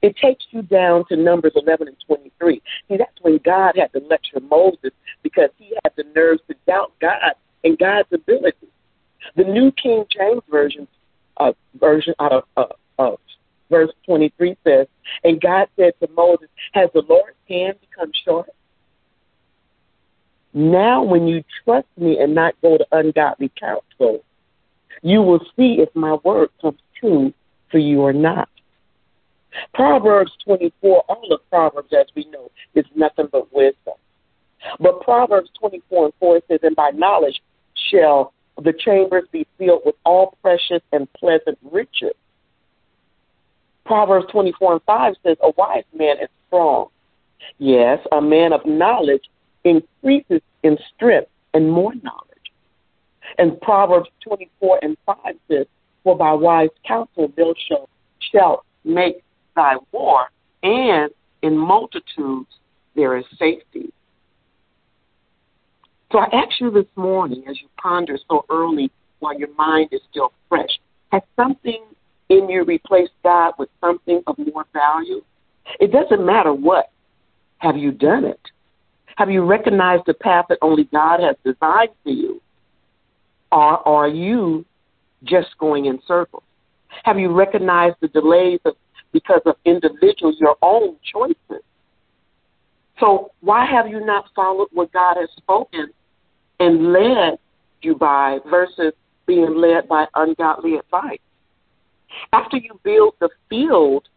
It 0.03 0.17
takes 0.17 0.45
you 0.51 0.63
down 0.63 1.05
to 1.09 1.17
Numbers 1.17 1.53
11 1.55 1.89
and 1.89 1.97
23. 2.07 2.63
See, 2.89 2.97
that's 2.97 3.21
when 3.21 3.39
God 3.45 3.77
had 3.77 3.93
to 3.93 4.07
lecture 4.09 4.41
Moses 4.41 4.93
because 5.23 5.51
he 5.59 5.75
had 5.83 5.93
the 5.97 6.05
nerves 6.15 6.41
to 6.49 6.55
doubt 6.67 6.93
God 7.01 7.35
and 7.63 7.79
God's 7.79 8.09
ability. 8.13 8.69
The 9.37 9.45
New 9.45 9.73
King 9.73 10.05
James 10.11 10.43
Version, 10.51 10.87
uh, 11.39 11.53
version 11.79 12.15
out 12.21 12.33
of 12.33 12.45
uh, 12.57 13.03
uh, 13.03 13.17
verse 13.71 13.91
23 14.07 14.57
says, 14.65 14.87
And 15.23 15.41
God 15.41 15.69
said 15.77 15.93
to 16.01 16.09
Moses, 16.15 16.49
Has 16.73 16.91
the 16.95 17.03
Lord's 17.09 17.37
hand 17.49 17.77
become 17.81 18.13
short? 18.25 18.51
Now, 20.53 21.03
when 21.03 21.27
you 21.27 21.43
trust 21.65 21.89
me 21.97 22.19
and 22.19 22.35
not 22.35 22.55
go 22.63 22.79
to 22.79 22.87
ungodly 22.93 23.51
counsel, 23.59 24.23
you 25.03 25.21
will 25.21 25.41
see 25.57 25.79
if 25.81 25.89
my 25.95 26.15
word 26.23 26.51
comes 26.61 26.79
true 26.99 27.33
for 27.71 27.79
you 27.79 28.03
or 28.03 28.13
not. 28.13 28.49
Proverbs 29.73 30.33
24, 30.45 31.05
all 31.09 31.33
of 31.33 31.41
Proverbs, 31.51 31.93
as 31.99 32.07
we 32.15 32.27
know, 32.31 32.51
is 32.75 32.85
nothing 32.95 33.29
but 33.31 33.53
wisdom. 33.53 33.95
But 34.81 35.03
Proverbs 35.03 35.51
24 35.59 36.07
and 36.07 36.15
4 36.21 36.41
says, 36.49 36.61
And 36.63 36.77
by 36.77 36.91
knowledge 36.91 37.41
shall 37.91 38.33
the 38.63 38.73
chambers 38.73 39.25
be 39.33 39.47
filled 39.59 39.83
with 39.85 39.97
all 40.05 40.37
precious 40.43 40.83
and 40.93 41.13
pleasant 41.15 41.59
riches. 41.71 42.15
Proverbs 43.85 44.27
24 44.31 44.75
and 44.75 44.83
5 44.83 45.15
says, 45.23 45.37
A 45.43 45.51
wise 45.57 45.85
man 45.97 46.17
is 46.23 46.29
strong. 46.47 46.87
Yes, 47.59 47.99
a 48.13 48.21
man 48.21 48.53
of 48.53 48.65
knowledge 48.65 49.25
increases 49.65 50.41
in 50.63 50.79
strength 50.95 51.31
and 51.53 51.71
more 51.71 51.93
knowledge. 52.03 52.31
And 53.39 53.61
Proverbs 53.61 54.09
24 54.27 54.81
and 54.83 54.97
5 55.05 55.17
says, 55.49 55.67
For 56.03 56.17
by 56.17 56.33
wise 56.33 56.71
counsel 56.87 57.31
thou 57.37 57.55
shalt, 57.69 57.91
shalt 58.33 58.65
make 58.85 59.24
thy 59.55 59.77
war, 59.93 60.29
and 60.63 61.11
in 61.43 61.57
multitudes 61.57 62.51
there 62.95 63.17
is 63.17 63.25
safety. 63.39 63.93
So 66.13 66.19
I 66.19 66.27
ask 66.33 66.61
you 66.61 66.71
this 66.71 66.87
morning, 66.97 67.45
as 67.49 67.61
you 67.61 67.69
ponder 67.77 68.17
so 68.29 68.45
early 68.49 68.91
while 69.19 69.37
your 69.39 69.53
mind 69.55 69.89
is 69.93 70.01
still 70.11 70.33
fresh, 70.49 70.79
has 71.11 71.23
something 71.37 71.83
in 72.29 72.49
you 72.49 72.65
replaced 72.65 73.13
God 73.23 73.55
with 73.59 73.69
something 73.81 74.23
of 74.27 74.39
more 74.39 74.65
value? 74.73 75.23
It 75.81 75.93
doesn't 75.93 76.25
matter 76.25 76.53
what. 76.53 76.91
Have 77.59 77.77
you 77.77 77.91
done 77.93 78.25
it? 78.25 78.41
Have 79.17 79.31
you 79.31 79.43
recognized 79.43 80.05
the 80.07 80.15
path 80.15 80.47
that 80.49 80.59
only 80.61 80.85
God 80.85 81.21
has 81.21 81.37
designed 81.45 81.91
for 82.03 82.11
you? 82.11 82.41
Or 83.51 83.87
are 83.87 84.09
you 84.09 84.65
just 85.23 85.57
going 85.59 85.87
in 85.87 86.01
circles? 86.07 86.43
Have 87.05 87.19
you 87.19 87.31
recognized 87.33 87.97
the 88.01 88.09
delays 88.09 88.61
of 88.65 88.75
because 89.15 89.41
of 89.47 89.55
individuals, 89.65 90.37
your 90.41 90.57
own 90.61 90.97
choices. 91.11 91.63
So 93.01 93.31
why 93.41 93.65
have 93.65 93.89
you 93.89 94.05
not 94.05 94.27
followed 94.35 94.69
what 94.73 94.93
God 94.93 95.17
has 95.17 95.31
spoken 95.37 95.91
and 96.61 96.93
led 96.93 97.39
you 97.81 97.95
by 97.95 98.39
versus 98.51 98.93
being 99.27 99.55
led 99.55 99.89
by 99.89 100.07
ungodly 100.15 100.75
advice? 100.75 101.21
After 102.33 102.57
you 102.57 102.79
build 102.83 103.15
the 103.21 103.31
field 103.49 104.09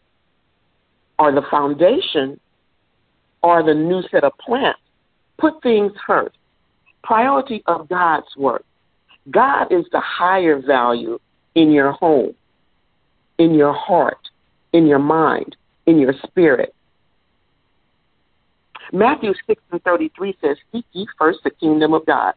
or 1.20 1.32
the 1.32 1.44
foundation 1.50 2.40
or 3.44 3.64
the 3.64 3.74
new 3.74 4.02
set 4.12 4.24
of 4.24 4.34
plants, 4.40 4.80
put 5.38 5.62
things 5.62 5.92
first. 6.06 6.36
Priority 7.04 7.64
of 7.68 7.88
God's 7.88 8.28
work. 8.36 8.66
God 9.30 9.72
is 9.72 9.86
the 9.92 10.02
higher 10.02 10.60
value 10.60 11.20
in 11.56 11.72
your 11.72 11.92
home, 11.92 12.34
in 13.38 13.54
your 13.54 13.74
heart, 13.74 14.18
in 14.74 14.86
your 14.86 15.00
mind, 15.00 15.56
in 15.86 16.00
your 16.00 16.14
spirit. 16.28 16.74
Matthew 18.92 19.34
6 19.46 19.62
and 19.72 19.84
33 19.84 20.38
says, 20.42 20.58
Seek 20.72 20.86
ye 20.94 21.08
first 21.18 21.40
the 21.44 21.50
kingdom 21.50 21.94
of 21.94 22.06
God 22.06 22.34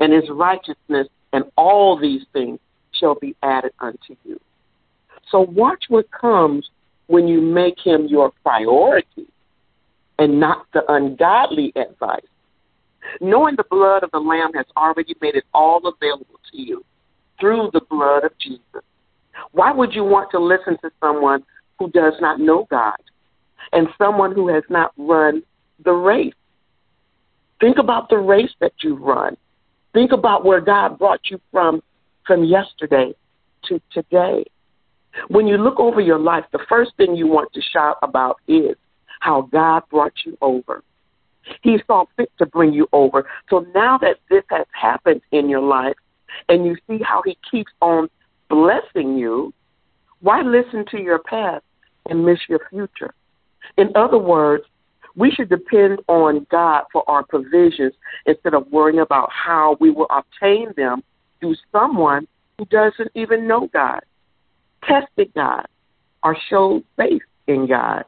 and 0.00 0.12
his 0.12 0.28
righteousness, 0.30 1.08
and 1.32 1.44
all 1.56 1.98
these 1.98 2.22
things 2.32 2.58
shall 2.92 3.14
be 3.14 3.34
added 3.42 3.72
unto 3.80 4.16
you. 4.24 4.38
So 5.30 5.40
watch 5.40 5.84
what 5.88 6.10
comes 6.10 6.68
when 7.06 7.26
you 7.28 7.40
make 7.40 7.78
him 7.82 8.06
your 8.06 8.32
priority 8.42 9.26
and 10.18 10.40
not 10.40 10.66
the 10.72 10.82
ungodly 10.90 11.72
advice. 11.76 12.20
Knowing 13.20 13.56
the 13.56 13.64
blood 13.70 14.02
of 14.02 14.10
the 14.10 14.18
Lamb 14.18 14.52
has 14.54 14.66
already 14.76 15.14
made 15.20 15.36
it 15.36 15.44
all 15.54 15.78
available 15.78 16.40
to 16.52 16.60
you 16.60 16.84
through 17.40 17.70
the 17.72 17.82
blood 17.88 18.24
of 18.24 18.32
Jesus. 18.38 18.82
Why 19.52 19.72
would 19.72 19.94
you 19.94 20.04
want 20.04 20.30
to 20.32 20.38
listen 20.38 20.76
to 20.82 20.90
someone 21.00 21.44
who 21.78 21.90
does 21.90 22.14
not 22.20 22.40
know 22.40 22.66
God 22.70 22.96
and 23.72 23.88
someone 23.98 24.32
who 24.32 24.48
has 24.48 24.64
not 24.68 24.92
run 24.96 25.42
the 25.84 25.92
race. 25.92 26.34
Think 27.60 27.78
about 27.78 28.08
the 28.08 28.18
race 28.18 28.52
that 28.60 28.72
you 28.82 28.96
run. 28.96 29.36
Think 29.92 30.12
about 30.12 30.44
where 30.44 30.60
God 30.60 30.98
brought 30.98 31.20
you 31.30 31.40
from 31.50 31.82
from 32.26 32.44
yesterday 32.44 33.14
to 33.64 33.80
today. 33.92 34.44
When 35.28 35.46
you 35.46 35.56
look 35.56 35.80
over 35.80 36.00
your 36.00 36.18
life, 36.18 36.44
the 36.52 36.64
first 36.68 36.92
thing 36.96 37.16
you 37.16 37.26
want 37.26 37.52
to 37.54 37.62
shout 37.62 37.96
about 38.02 38.36
is 38.46 38.76
how 39.20 39.48
God 39.52 39.82
brought 39.90 40.12
you 40.24 40.36
over. 40.42 40.82
He 41.62 41.78
saw 41.86 42.04
fit 42.16 42.30
to 42.38 42.46
bring 42.46 42.72
you 42.72 42.88
over. 42.92 43.26
So 43.48 43.66
now 43.74 43.98
that 43.98 44.16
this 44.28 44.42
has 44.50 44.66
happened 44.72 45.22
in 45.32 45.48
your 45.48 45.60
life 45.60 45.96
and 46.48 46.66
you 46.66 46.76
see 46.88 47.02
how 47.02 47.22
He 47.24 47.38
keeps 47.50 47.72
on 47.80 48.08
blessing 48.50 49.16
you, 49.16 49.54
why 50.20 50.42
listen 50.42 50.84
to 50.90 50.98
your 51.00 51.20
past 51.20 51.64
and 52.10 52.24
miss 52.24 52.38
your 52.48 52.60
future? 52.70 53.14
In 53.76 53.90
other 53.94 54.18
words, 54.18 54.64
we 55.16 55.30
should 55.30 55.48
depend 55.48 56.00
on 56.08 56.46
God 56.50 56.84
for 56.92 57.08
our 57.08 57.24
provisions 57.24 57.94
instead 58.26 58.54
of 58.54 58.70
worrying 58.70 59.00
about 59.00 59.30
how 59.32 59.76
we 59.80 59.90
will 59.90 60.08
obtain 60.10 60.72
them 60.76 61.02
through 61.40 61.56
someone 61.72 62.26
who 62.58 62.66
doesn't 62.66 63.10
even 63.14 63.48
know 63.48 63.68
God, 63.72 64.00
tested 64.84 65.32
God, 65.34 65.66
or 66.22 66.36
showed 66.50 66.84
faith 66.96 67.22
in 67.46 67.66
God. 67.66 68.04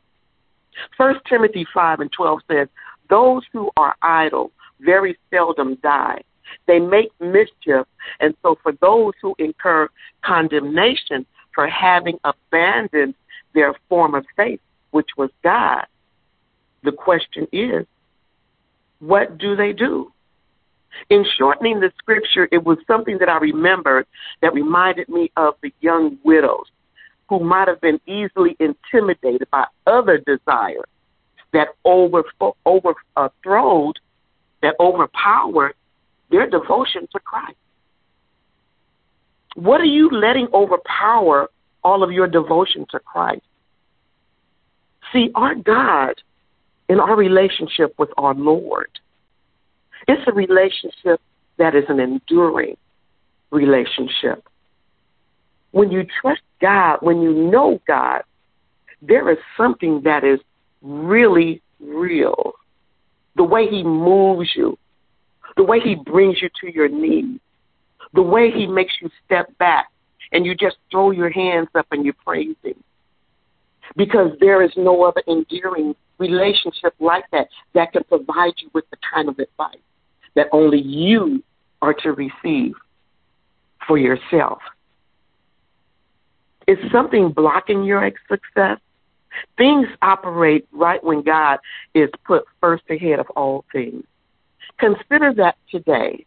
First 0.97 1.21
Timothy 1.29 1.67
five 1.75 2.01
and 2.01 2.13
twelve 2.13 2.41
says, 2.51 2.69
Those 3.09 3.43
who 3.53 3.71
are 3.77 3.95
idle 4.03 4.53
very 4.81 5.19
seldom 5.31 5.77
die. 5.83 6.23
They 6.67 6.79
make 6.79 7.11
mischief, 7.21 7.87
and 8.21 8.35
so 8.43 8.57
for 8.63 8.73
those 8.81 9.13
who 9.21 9.35
incur 9.39 9.89
condemnation 10.25 11.27
for 11.55 11.67
having 11.67 12.19
abandoned 12.25 13.15
their 13.59 13.75
form 13.89 14.15
of 14.15 14.25
faith, 14.37 14.61
which 14.93 15.09
was 15.17 15.31
God. 15.43 15.85
The 16.85 16.93
question 16.93 17.49
is, 17.51 17.87
what 19.01 19.37
do 19.37 19.57
they 19.57 19.73
do? 19.73 20.13
In 21.11 21.25
shortening 21.37 21.81
the 21.81 21.91
scripture, 21.99 22.49
it 22.53 22.63
was 22.63 22.79
something 22.87 23.19
that 23.19 23.29
I 23.29 23.39
remembered 23.39 24.07
that 24.43 24.55
reminded 24.55 25.09
me 25.09 25.33
of 25.37 25.55
the 25.61 25.73
young 25.81 26.19
widows 26.23 26.67
who 27.29 27.41
might 27.41 27.67
have 27.67 27.81
been 27.81 28.01
easily 28.07 28.57
intimidated 28.61 29.49
by 29.51 29.65
other 29.89 30.19
desires 30.19 30.89
that 31.53 31.69
overthrow, 31.85 32.55
overthrowed, 32.65 33.97
uh, 33.97 34.01
that 34.63 34.75
overpowered 34.79 35.75
their 36.31 36.49
devotion 36.49 37.09
to 37.13 37.19
Christ. 37.19 37.57
What 39.57 39.81
are 39.81 39.93
you 39.99 40.11
letting 40.11 40.47
overpower 40.55 41.49
all 41.85 42.03
of 42.03 42.13
your 42.13 42.27
devotion 42.27 42.87
to 42.91 42.99
Christ. 42.99 43.43
See, 45.13 45.31
our 45.35 45.55
God 45.55 46.15
in 46.89 47.01
our 47.01 47.17
relationship 47.17 47.95
with 47.99 48.11
our 48.17 48.35
Lord, 48.35 48.91
it's 50.07 50.23
a 50.27 50.33
relationship 50.33 51.21
that 51.59 51.75
is 51.75 51.85
an 51.89 52.01
enduring 52.01 52.77
relationship. 53.51 54.45
When 55.71 55.91
you 55.91 56.07
trust 56.21 56.41
God, 56.61 56.99
when 57.01 57.21
you 57.21 57.33
know 57.33 57.81
God, 57.87 58.23
there 59.03 59.31
is 59.31 59.39
something 59.57 60.03
that 60.05 60.25
is 60.25 60.41
really 60.83 61.63
real. 61.81 62.53
The 63.37 63.45
way 63.45 63.69
He 63.69 63.83
moves 63.83 64.51
you, 64.57 64.79
the 65.57 65.63
way 65.63 65.81
He 65.81 65.95
brings 65.95 66.41
you 66.43 66.49
to 66.61 66.73
your 66.73 66.89
knees, 66.89 67.41
the 68.15 68.23
way 68.23 68.51
He 68.51 68.67
makes 68.67 68.95
you 69.01 69.11
step 69.25 69.57
back 69.59 69.89
and 70.33 70.45
you 70.45 70.55
just 70.55 70.77
throw 70.91 71.11
your 71.11 71.31
hands 71.31 71.69
up 71.75 71.87
and 71.91 72.05
you 72.05 72.13
praise 72.13 72.57
Him. 72.63 72.83
Because 73.97 74.33
there 74.41 74.63
is 74.63 74.71
no 74.77 75.03
other 75.05 75.23
endearing 75.27 75.95
relationship 76.19 76.95
like 77.01 77.25
that 77.33 77.49
that 77.75 77.93
can 77.93 78.05
provide 78.05 78.55
you 78.59 78.71
with 78.75 78.85
the 78.91 78.97
kind 79.13 79.29
of 79.29 79.39
advice 79.39 79.79
that 80.35 80.49
only 80.53 80.81
you 80.81 81.43
are 81.81 81.95
to 81.95 82.13
receive 82.13 82.75
for 83.87 83.99
yourself. 83.99 84.59
Is 86.67 86.79
something 86.93 87.33
blocking 87.33 87.85
your 87.85 88.11
success? 88.29 88.79
Things 89.57 89.87
operate 90.03 90.67
right 90.73 91.03
when 91.03 91.23
God 91.23 91.59
is 91.95 92.11
put 92.27 92.45
first 92.61 92.85
ahead 92.91 93.21
of 93.21 93.27
all 93.37 93.65
things. 93.73 94.05
Consider 94.79 95.33
that 95.35 95.57
today 95.71 96.27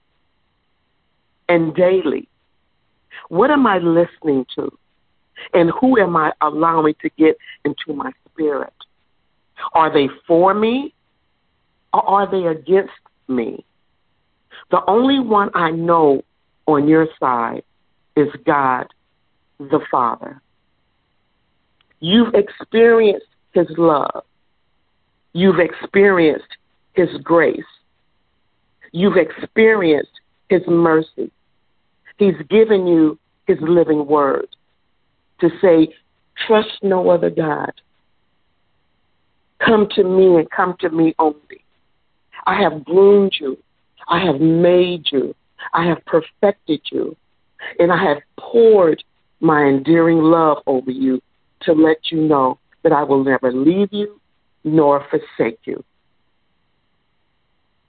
and 1.47 1.75
daily. 1.75 2.27
What 3.29 3.51
am 3.51 3.67
I 3.67 3.77
listening 3.77 4.45
to? 4.55 4.71
And 5.53 5.71
who 5.79 5.99
am 5.99 6.15
I 6.15 6.33
allowing 6.41 6.95
to 7.01 7.09
get 7.17 7.37
into 7.65 7.93
my 7.93 8.11
spirit? 8.31 8.73
Are 9.73 9.91
they 9.91 10.09
for 10.27 10.53
me 10.53 10.93
or 11.93 12.03
are 12.07 12.29
they 12.29 12.47
against 12.47 12.93
me? 13.27 13.65
The 14.71 14.81
only 14.87 15.19
one 15.19 15.49
I 15.53 15.71
know 15.71 16.23
on 16.65 16.87
your 16.87 17.07
side 17.19 17.63
is 18.15 18.27
God 18.45 18.87
the 19.59 19.81
Father. 19.89 20.41
You've 21.99 22.33
experienced 22.33 23.27
His 23.53 23.67
love. 23.77 24.23
You've 25.33 25.59
experienced 25.59 26.47
His 26.93 27.09
grace. 27.23 27.59
You've 28.91 29.17
experienced 29.17 30.11
His 30.49 30.61
mercy. 30.67 31.31
He's 32.17 32.35
given 32.49 32.87
you 32.87 33.19
His 33.45 33.57
living 33.61 34.07
word 34.07 34.47
to 35.41 35.49
say, 35.61 35.93
trust 36.47 36.69
no 36.81 37.09
other 37.09 37.29
God. 37.29 37.71
Come 39.65 39.87
to 39.95 40.03
me 40.03 40.37
and 40.37 40.49
come 40.49 40.75
to 40.79 40.89
me 40.89 41.13
only. 41.19 41.63
I 42.45 42.61
have 42.61 42.83
groomed 42.85 43.35
you. 43.39 43.57
I 44.07 44.23
have 44.25 44.41
made 44.41 45.05
you. 45.11 45.35
I 45.73 45.85
have 45.85 46.03
perfected 46.05 46.81
you. 46.91 47.15
And 47.77 47.91
I 47.91 48.03
have 48.03 48.17
poured 48.39 49.03
my 49.39 49.63
endearing 49.63 50.19
love 50.19 50.57
over 50.65 50.91
you 50.91 51.21
to 51.61 51.73
let 51.73 52.11
you 52.11 52.21
know 52.21 52.57
that 52.83 52.91
I 52.91 53.03
will 53.03 53.23
never 53.23 53.51
leave 53.51 53.89
you 53.91 54.19
nor 54.63 55.05
forsake 55.09 55.59
you. 55.65 55.83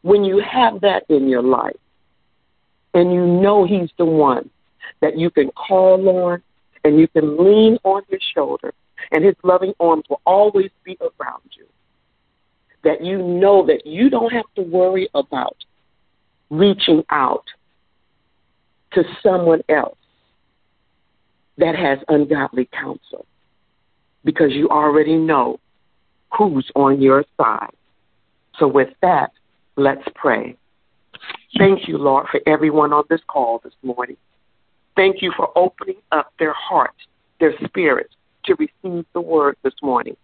When 0.03 0.25
you 0.25 0.41
have 0.41 0.81
that 0.81 1.05
in 1.09 1.29
your 1.29 1.43
life 1.43 1.77
and 2.93 3.13
you 3.13 3.25
know 3.25 3.65
He's 3.65 3.91
the 3.99 4.05
one 4.05 4.51
that 5.01 5.19
you 5.19 5.31
can 5.31 5.51
call 5.51 6.09
on 6.09 6.43
and 6.85 6.99
you 6.99 7.09
can 7.09 7.37
lean 7.37 7.79
on 7.85 8.03
His 8.09 8.21
shoulder 8.35 8.73
and 9.11 9.25
His 9.25 9.35
loving 9.43 9.75
arms 9.81 10.05
will 10.09 10.21
always 10.27 10.71
be 10.85 10.97
around 11.01 11.43
you, 11.57 11.67
that 12.85 13.05
you 13.05 13.19
know 13.19 13.67
that 13.67 13.87
you 13.87 14.11
don't 14.11 14.33
have 14.33 14.45
to 14.57 14.63
worry 14.63 15.09
about 15.15 15.57
reaching 16.51 17.03
out 17.11 17.45
to 18.93 19.03
someone 19.23 19.63
else 19.69 19.97
that 21.59 21.75
has 21.75 21.99
ungodly 22.09 22.69
counsel 22.73 23.27
because 24.25 24.53
you 24.53 24.69
already 24.69 25.17
know 25.17 25.59
who's 26.37 26.71
on 26.75 27.01
your 27.01 27.25
side. 27.37 27.75
So, 28.59 28.67
with 28.67 28.91
that, 29.01 29.33
let's 29.77 30.03
pray. 30.15 30.57
Thank 31.59 31.89
you, 31.89 31.99
Lord, 31.99 32.27
for 32.31 32.41
everyone 32.47 32.93
on 32.93 33.05
this 33.09 33.21
call 33.27 33.61
this 33.63 33.75
morning. 33.83 34.17
Thank 34.97 35.23
you 35.23 35.33
for 35.37 35.57
opening 35.57 35.97
up 36.11 36.33
their 36.39 36.53
heart, 36.53 36.95
their 37.41 37.55
spirit 37.65 38.11
to 38.45 38.55
receive 38.57 39.07
the 39.13 39.21
word 39.21 39.57
this 39.63 39.75
morning 39.83 40.17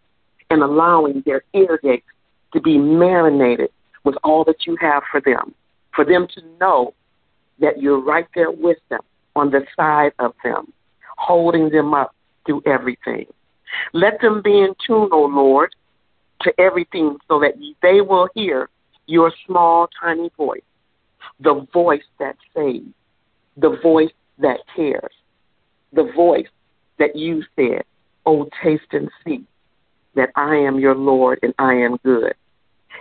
and 0.51 0.63
allowing 0.63 1.23
their 1.25 1.43
ear 1.55 1.79
gates 1.83 2.07
to 2.53 2.61
be 2.61 2.79
marinated 2.79 3.71
with 4.05 4.17
all 4.25 4.45
that 4.45 4.67
you 4.67 4.77
have 4.81 5.03
for 5.11 5.21
them, 5.21 5.55
for 5.95 6.05
them 6.05 6.27
to 6.35 6.43
know 6.61 6.95
that 7.61 7.81
you're 7.81 8.01
right 8.01 8.27
there 8.35 8.51
with 8.51 8.79
them, 8.89 9.01
on 9.37 9.51
the 9.51 9.65
side 9.77 10.13
of 10.19 10.33
them, 10.43 10.73
holding 11.17 11.71
them 11.71 11.95
up 11.95 12.15
through 12.47 12.63
everything. 12.67 13.27
Let 13.93 14.21
them 14.21 14.43
be 14.43 14.61
in 14.61 14.75
tune, 14.87 15.09
O 15.13 15.25
oh 15.25 15.27
Lord, 15.27 15.75
to 16.43 16.53
everything 16.59 17.19
so 17.29 17.41
that 17.41 17.55
they 17.83 18.01
will 18.01 18.29
hear 18.35 18.69
your 19.07 19.33
small, 19.47 19.89
tiny 20.01 20.31
voice, 20.37 20.63
the 21.41 21.67
voice 21.73 22.03
that 22.19 22.37
saves, 22.55 22.87
the 23.57 23.79
voice 23.83 24.11
that 24.39 24.61
cares, 24.75 25.13
the 25.93 26.11
voice 26.15 26.49
that 26.99 27.17
you 27.17 27.43
said, 27.57 27.83
Oh, 28.27 28.49
taste 28.63 28.93
and 28.93 29.11
see 29.25 29.45
that 30.15 30.31
I 30.37 30.57
am 30.57 30.79
your 30.79 30.95
Lord 30.95 31.39
and 31.43 31.55
I 31.59 31.75
am 31.75 31.97
good. 32.05 32.35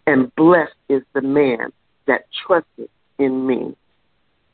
And 0.06 0.34
blessed 0.36 0.76
is 0.88 1.02
the 1.13 1.21
man 1.21 1.73
that 2.06 2.26
trusted 2.45 2.89
in 3.17 3.45
me. 3.45 3.76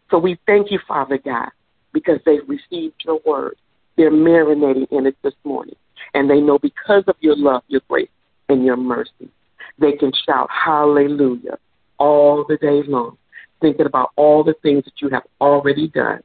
So 0.09 0.17
we 0.17 0.39
thank 0.47 0.71
you, 0.71 0.79
Father 0.87 1.17
God, 1.17 1.49
because 1.93 2.19
they've 2.25 2.47
received 2.47 2.95
your 3.05 3.19
word. 3.25 3.55
They're 3.97 4.11
marinating 4.11 4.91
in 4.91 5.05
it 5.05 5.15
this 5.23 5.33
morning. 5.43 5.75
And 6.13 6.29
they 6.29 6.41
know 6.41 6.57
because 6.57 7.03
of 7.07 7.15
your 7.19 7.35
love, 7.35 7.63
your 7.67 7.81
grace, 7.87 8.09
and 8.49 8.65
your 8.65 8.77
mercy, 8.77 9.29
they 9.79 9.93
can 9.93 10.11
shout 10.25 10.49
hallelujah 10.49 11.57
all 11.97 12.45
the 12.47 12.57
day 12.57 12.83
long, 12.83 13.17
thinking 13.61 13.85
about 13.85 14.11
all 14.15 14.43
the 14.43 14.55
things 14.61 14.83
that 14.85 15.01
you 15.01 15.09
have 15.09 15.23
already 15.39 15.87
done, 15.87 16.21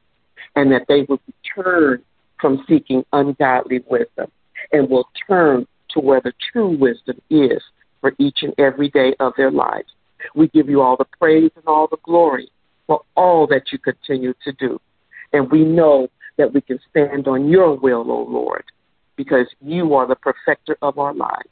and 0.55 0.71
that 0.71 0.85
they 0.87 1.03
will 1.07 1.21
turn 1.55 2.03
from 2.39 2.63
seeking 2.67 3.03
ungodly 3.13 3.83
wisdom 3.89 4.31
and 4.71 4.89
will 4.89 5.07
turn 5.27 5.67
to 5.89 5.99
where 5.99 6.21
the 6.21 6.33
true 6.51 6.77
wisdom 6.77 7.19
is 7.29 7.61
for 8.01 8.13
each 8.17 8.39
and 8.41 8.53
every 8.57 8.89
day 8.89 9.13
of 9.19 9.33
their 9.37 9.51
lives. 9.51 9.89
We 10.35 10.47
give 10.49 10.69
you 10.69 10.81
all 10.81 10.97
the 10.97 11.07
praise 11.19 11.51
and 11.55 11.65
all 11.67 11.87
the 11.87 11.97
glory 12.03 12.49
for 12.87 13.01
all 13.15 13.47
that 13.47 13.71
you 13.71 13.77
continue 13.79 14.33
to 14.43 14.51
do. 14.53 14.79
And 15.33 15.49
we 15.51 15.63
know 15.63 16.07
that 16.37 16.53
we 16.53 16.61
can 16.61 16.79
stand 16.89 17.27
on 17.27 17.49
your 17.49 17.75
will, 17.75 18.09
O 18.11 18.23
Lord, 18.23 18.63
because 19.15 19.47
you 19.61 19.93
are 19.93 20.07
the 20.07 20.15
perfecter 20.15 20.77
of 20.81 20.97
our 20.97 21.13
lives. 21.13 21.49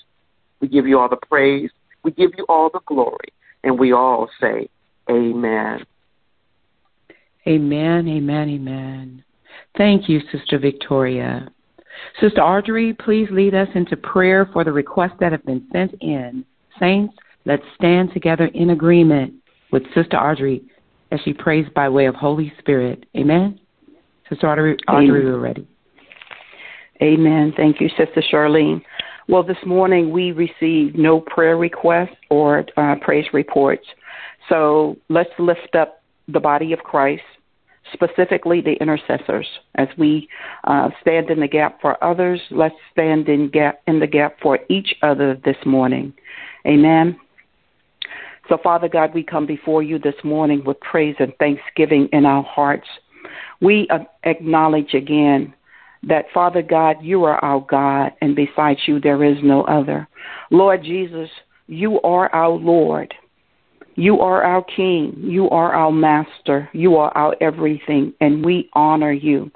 We 0.61 0.67
give 0.67 0.87
you 0.87 0.99
all 0.99 1.09
the 1.09 1.17
praise, 1.17 1.69
we 2.03 2.11
give 2.11 2.31
you 2.37 2.45
all 2.49 2.69
the 2.71 2.79
glory, 2.85 3.29
and 3.63 3.77
we 3.77 3.91
all 3.91 4.29
say, 4.39 4.69
Amen. 5.09 5.85
Amen, 7.47 8.07
amen, 8.07 8.49
amen. 8.49 9.23
Thank 9.77 10.09
you, 10.09 10.19
Sister 10.31 10.59
Victoria. 10.59 11.47
Sister 12.19 12.41
Audrey, 12.41 12.93
please 12.93 13.27
lead 13.31 13.55
us 13.55 13.69
into 13.73 13.95
prayer 13.95 14.49
for 14.51 14.63
the 14.63 14.71
requests 14.71 15.15
that 15.19 15.31
have 15.31 15.45
been 15.45 15.65
sent 15.71 15.95
in. 16.01 16.43
Saints, 16.79 17.13
let's 17.45 17.63
stand 17.75 18.11
together 18.13 18.47
in 18.53 18.71
agreement 18.71 19.33
with 19.71 19.83
Sister 19.95 20.17
Audrey 20.17 20.61
as 21.11 21.19
she 21.23 21.33
prays 21.33 21.65
by 21.73 21.87
way 21.87 22.05
of 22.05 22.15
Holy 22.15 22.51
Spirit. 22.59 23.05
Amen. 23.15 23.59
Sister 24.29 24.49
Audrey, 24.49 24.77
Audrey 24.87 25.23
we're 25.25 25.39
ready. 25.39 25.67
Amen. 27.01 27.53
Thank 27.55 27.79
you, 27.79 27.89
Sister 27.89 28.23
Charlene. 28.31 28.81
Well, 29.29 29.43
this 29.43 29.57
morning 29.65 30.11
we 30.11 30.31
received 30.31 30.97
no 30.97 31.21
prayer 31.21 31.57
requests 31.57 32.17
or 32.29 32.65
uh, 32.75 32.95
praise 33.01 33.25
reports. 33.33 33.85
So 34.49 34.97
let's 35.09 35.29
lift 35.39 35.75
up 35.75 36.03
the 36.27 36.39
body 36.39 36.73
of 36.73 36.79
Christ, 36.79 37.21
specifically 37.93 38.61
the 38.61 38.73
intercessors, 38.73 39.47
as 39.75 39.87
we 39.97 40.27
uh, 40.65 40.89
stand 41.01 41.29
in 41.29 41.39
the 41.39 41.47
gap 41.47 41.81
for 41.81 42.01
others. 42.03 42.41
Let's 42.51 42.75
stand 42.91 43.29
in 43.29 43.49
gap 43.49 43.81
in 43.87 43.99
the 43.99 44.07
gap 44.07 44.37
for 44.41 44.59
each 44.69 44.95
other 45.01 45.39
this 45.45 45.57
morning. 45.65 46.13
Amen. 46.65 47.19
So, 48.49 48.57
Father 48.61 48.87
God, 48.87 49.13
we 49.13 49.23
come 49.23 49.45
before 49.45 49.83
you 49.83 49.99
this 49.99 50.15
morning 50.23 50.63
with 50.65 50.79
praise 50.79 51.15
and 51.19 51.33
thanksgiving 51.37 52.07
in 52.13 52.25
our 52.25 52.43
hearts. 52.43 52.87
We 53.61 53.87
acknowledge 54.23 54.93
again 54.93 55.53
that, 56.03 56.25
Father 56.33 56.61
God, 56.61 56.97
you 57.01 57.23
are 57.25 57.43
our 57.43 57.59
God, 57.59 58.11
and 58.21 58.35
besides 58.35 58.79
you, 58.85 58.99
there 58.99 59.23
is 59.23 59.37
no 59.43 59.63
other. 59.63 60.07
Lord 60.51 60.83
Jesus, 60.83 61.29
you 61.67 61.99
are 62.01 62.33
our 62.33 62.51
Lord. 62.51 63.13
You 63.97 64.19
are 64.19 64.43
our 64.43 64.63
King. 64.63 65.15
You 65.17 65.49
are 65.49 65.73
our 65.73 65.91
Master. 65.91 66.69
You 66.71 66.97
are 66.97 67.11
our 67.17 67.35
everything, 67.41 68.13
and 68.21 68.45
we 68.45 68.69
honor 68.73 69.11
you. 69.11 69.49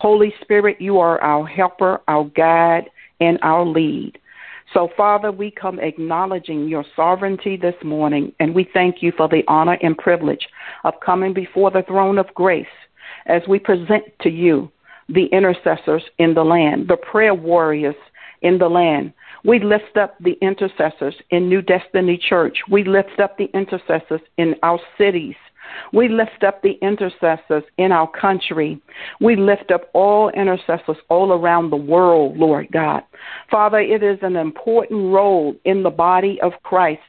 Holy 0.00 0.32
Spirit, 0.40 0.80
you 0.80 0.98
are 0.98 1.22
our 1.22 1.46
helper, 1.46 2.00
our 2.08 2.24
guide, 2.24 2.88
and 3.20 3.38
our 3.42 3.66
lead. 3.66 4.18
So, 4.72 4.88
Father, 4.96 5.30
we 5.30 5.50
come 5.50 5.78
acknowledging 5.78 6.68
your 6.68 6.86
sovereignty 6.96 7.58
this 7.58 7.74
morning, 7.84 8.32
and 8.40 8.54
we 8.54 8.66
thank 8.72 9.02
you 9.02 9.12
for 9.14 9.28
the 9.28 9.44
honor 9.46 9.76
and 9.82 9.96
privilege 9.98 10.48
of 10.84 10.94
coming 11.04 11.34
before 11.34 11.70
the 11.70 11.82
throne 11.82 12.16
of 12.16 12.32
grace 12.34 12.64
as 13.26 13.42
we 13.46 13.58
present 13.58 14.04
to 14.22 14.30
you 14.30 14.72
the 15.10 15.26
intercessors 15.26 16.02
in 16.16 16.32
the 16.32 16.44
land, 16.44 16.88
the 16.88 16.96
prayer 16.96 17.34
warriors 17.34 17.94
in 18.40 18.56
the 18.56 18.68
land. 18.68 19.12
We 19.44 19.58
lift 19.58 19.96
up 19.96 20.16
the 20.20 20.38
intercessors 20.40 21.14
in 21.30 21.48
New 21.48 21.62
Destiny 21.62 22.16
Church. 22.16 22.58
We 22.70 22.84
lift 22.84 23.18
up 23.20 23.38
the 23.38 23.50
intercessors 23.54 24.20
in 24.38 24.54
our 24.62 24.78
cities. 24.96 25.34
We 25.92 26.08
lift 26.08 26.44
up 26.44 26.62
the 26.62 26.78
intercessors 26.82 27.64
in 27.78 27.92
our 27.92 28.10
country. 28.10 28.80
We 29.20 29.36
lift 29.36 29.70
up 29.70 29.90
all 29.94 30.28
intercessors 30.30 30.96
all 31.08 31.32
around 31.32 31.70
the 31.70 31.76
world, 31.76 32.36
Lord 32.36 32.68
God. 32.72 33.02
Father, 33.50 33.78
it 33.80 34.02
is 34.02 34.18
an 34.22 34.36
important 34.36 35.12
role 35.12 35.54
in 35.64 35.82
the 35.82 35.90
body 35.90 36.38
of 36.42 36.52
Christ. 36.62 37.00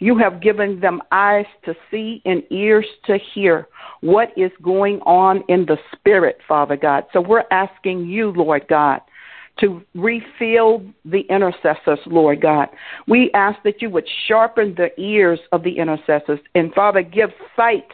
You 0.00 0.16
have 0.16 0.40
given 0.40 0.80
them 0.80 1.02
eyes 1.12 1.46
to 1.64 1.74
see 1.90 2.22
and 2.24 2.42
ears 2.50 2.86
to 3.04 3.18
hear 3.34 3.68
what 4.00 4.32
is 4.36 4.50
going 4.62 5.00
on 5.00 5.44
in 5.48 5.66
the 5.66 5.76
spirit, 5.94 6.38
Father 6.48 6.76
God. 6.76 7.04
So 7.12 7.20
we're 7.20 7.44
asking 7.50 8.06
you, 8.06 8.30
Lord 8.30 8.66
God, 8.68 9.02
to 9.60 9.82
refill 9.94 10.82
the 11.04 11.20
intercessors, 11.28 11.98
Lord 12.06 12.40
God. 12.40 12.68
We 13.06 13.30
ask 13.34 13.62
that 13.64 13.82
you 13.82 13.90
would 13.90 14.08
sharpen 14.26 14.74
the 14.76 14.88
ears 15.00 15.40
of 15.52 15.62
the 15.62 15.78
intercessors 15.78 16.40
and, 16.54 16.72
Father, 16.74 17.02
give 17.02 17.30
sight 17.56 17.86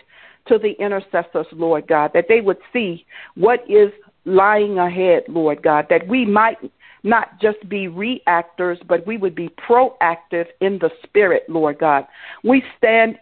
to 0.48 0.58
the 0.58 0.72
intercessors, 0.80 1.46
Lord 1.52 1.86
God, 1.88 2.12
that 2.14 2.26
they 2.28 2.40
would 2.40 2.58
see 2.72 3.04
what 3.34 3.68
is 3.68 3.90
lying 4.24 4.78
ahead, 4.78 5.24
Lord 5.28 5.62
God, 5.62 5.86
that 5.90 6.06
we 6.06 6.24
might 6.24 6.58
not 7.02 7.40
just 7.40 7.68
be 7.68 7.88
reactors, 7.88 8.78
but 8.88 9.06
we 9.06 9.16
would 9.16 9.34
be 9.34 9.48
proactive 9.68 10.46
in 10.60 10.78
the 10.78 10.90
spirit, 11.04 11.44
Lord 11.48 11.78
God. 11.78 12.06
We 12.42 12.62
stand 12.76 13.16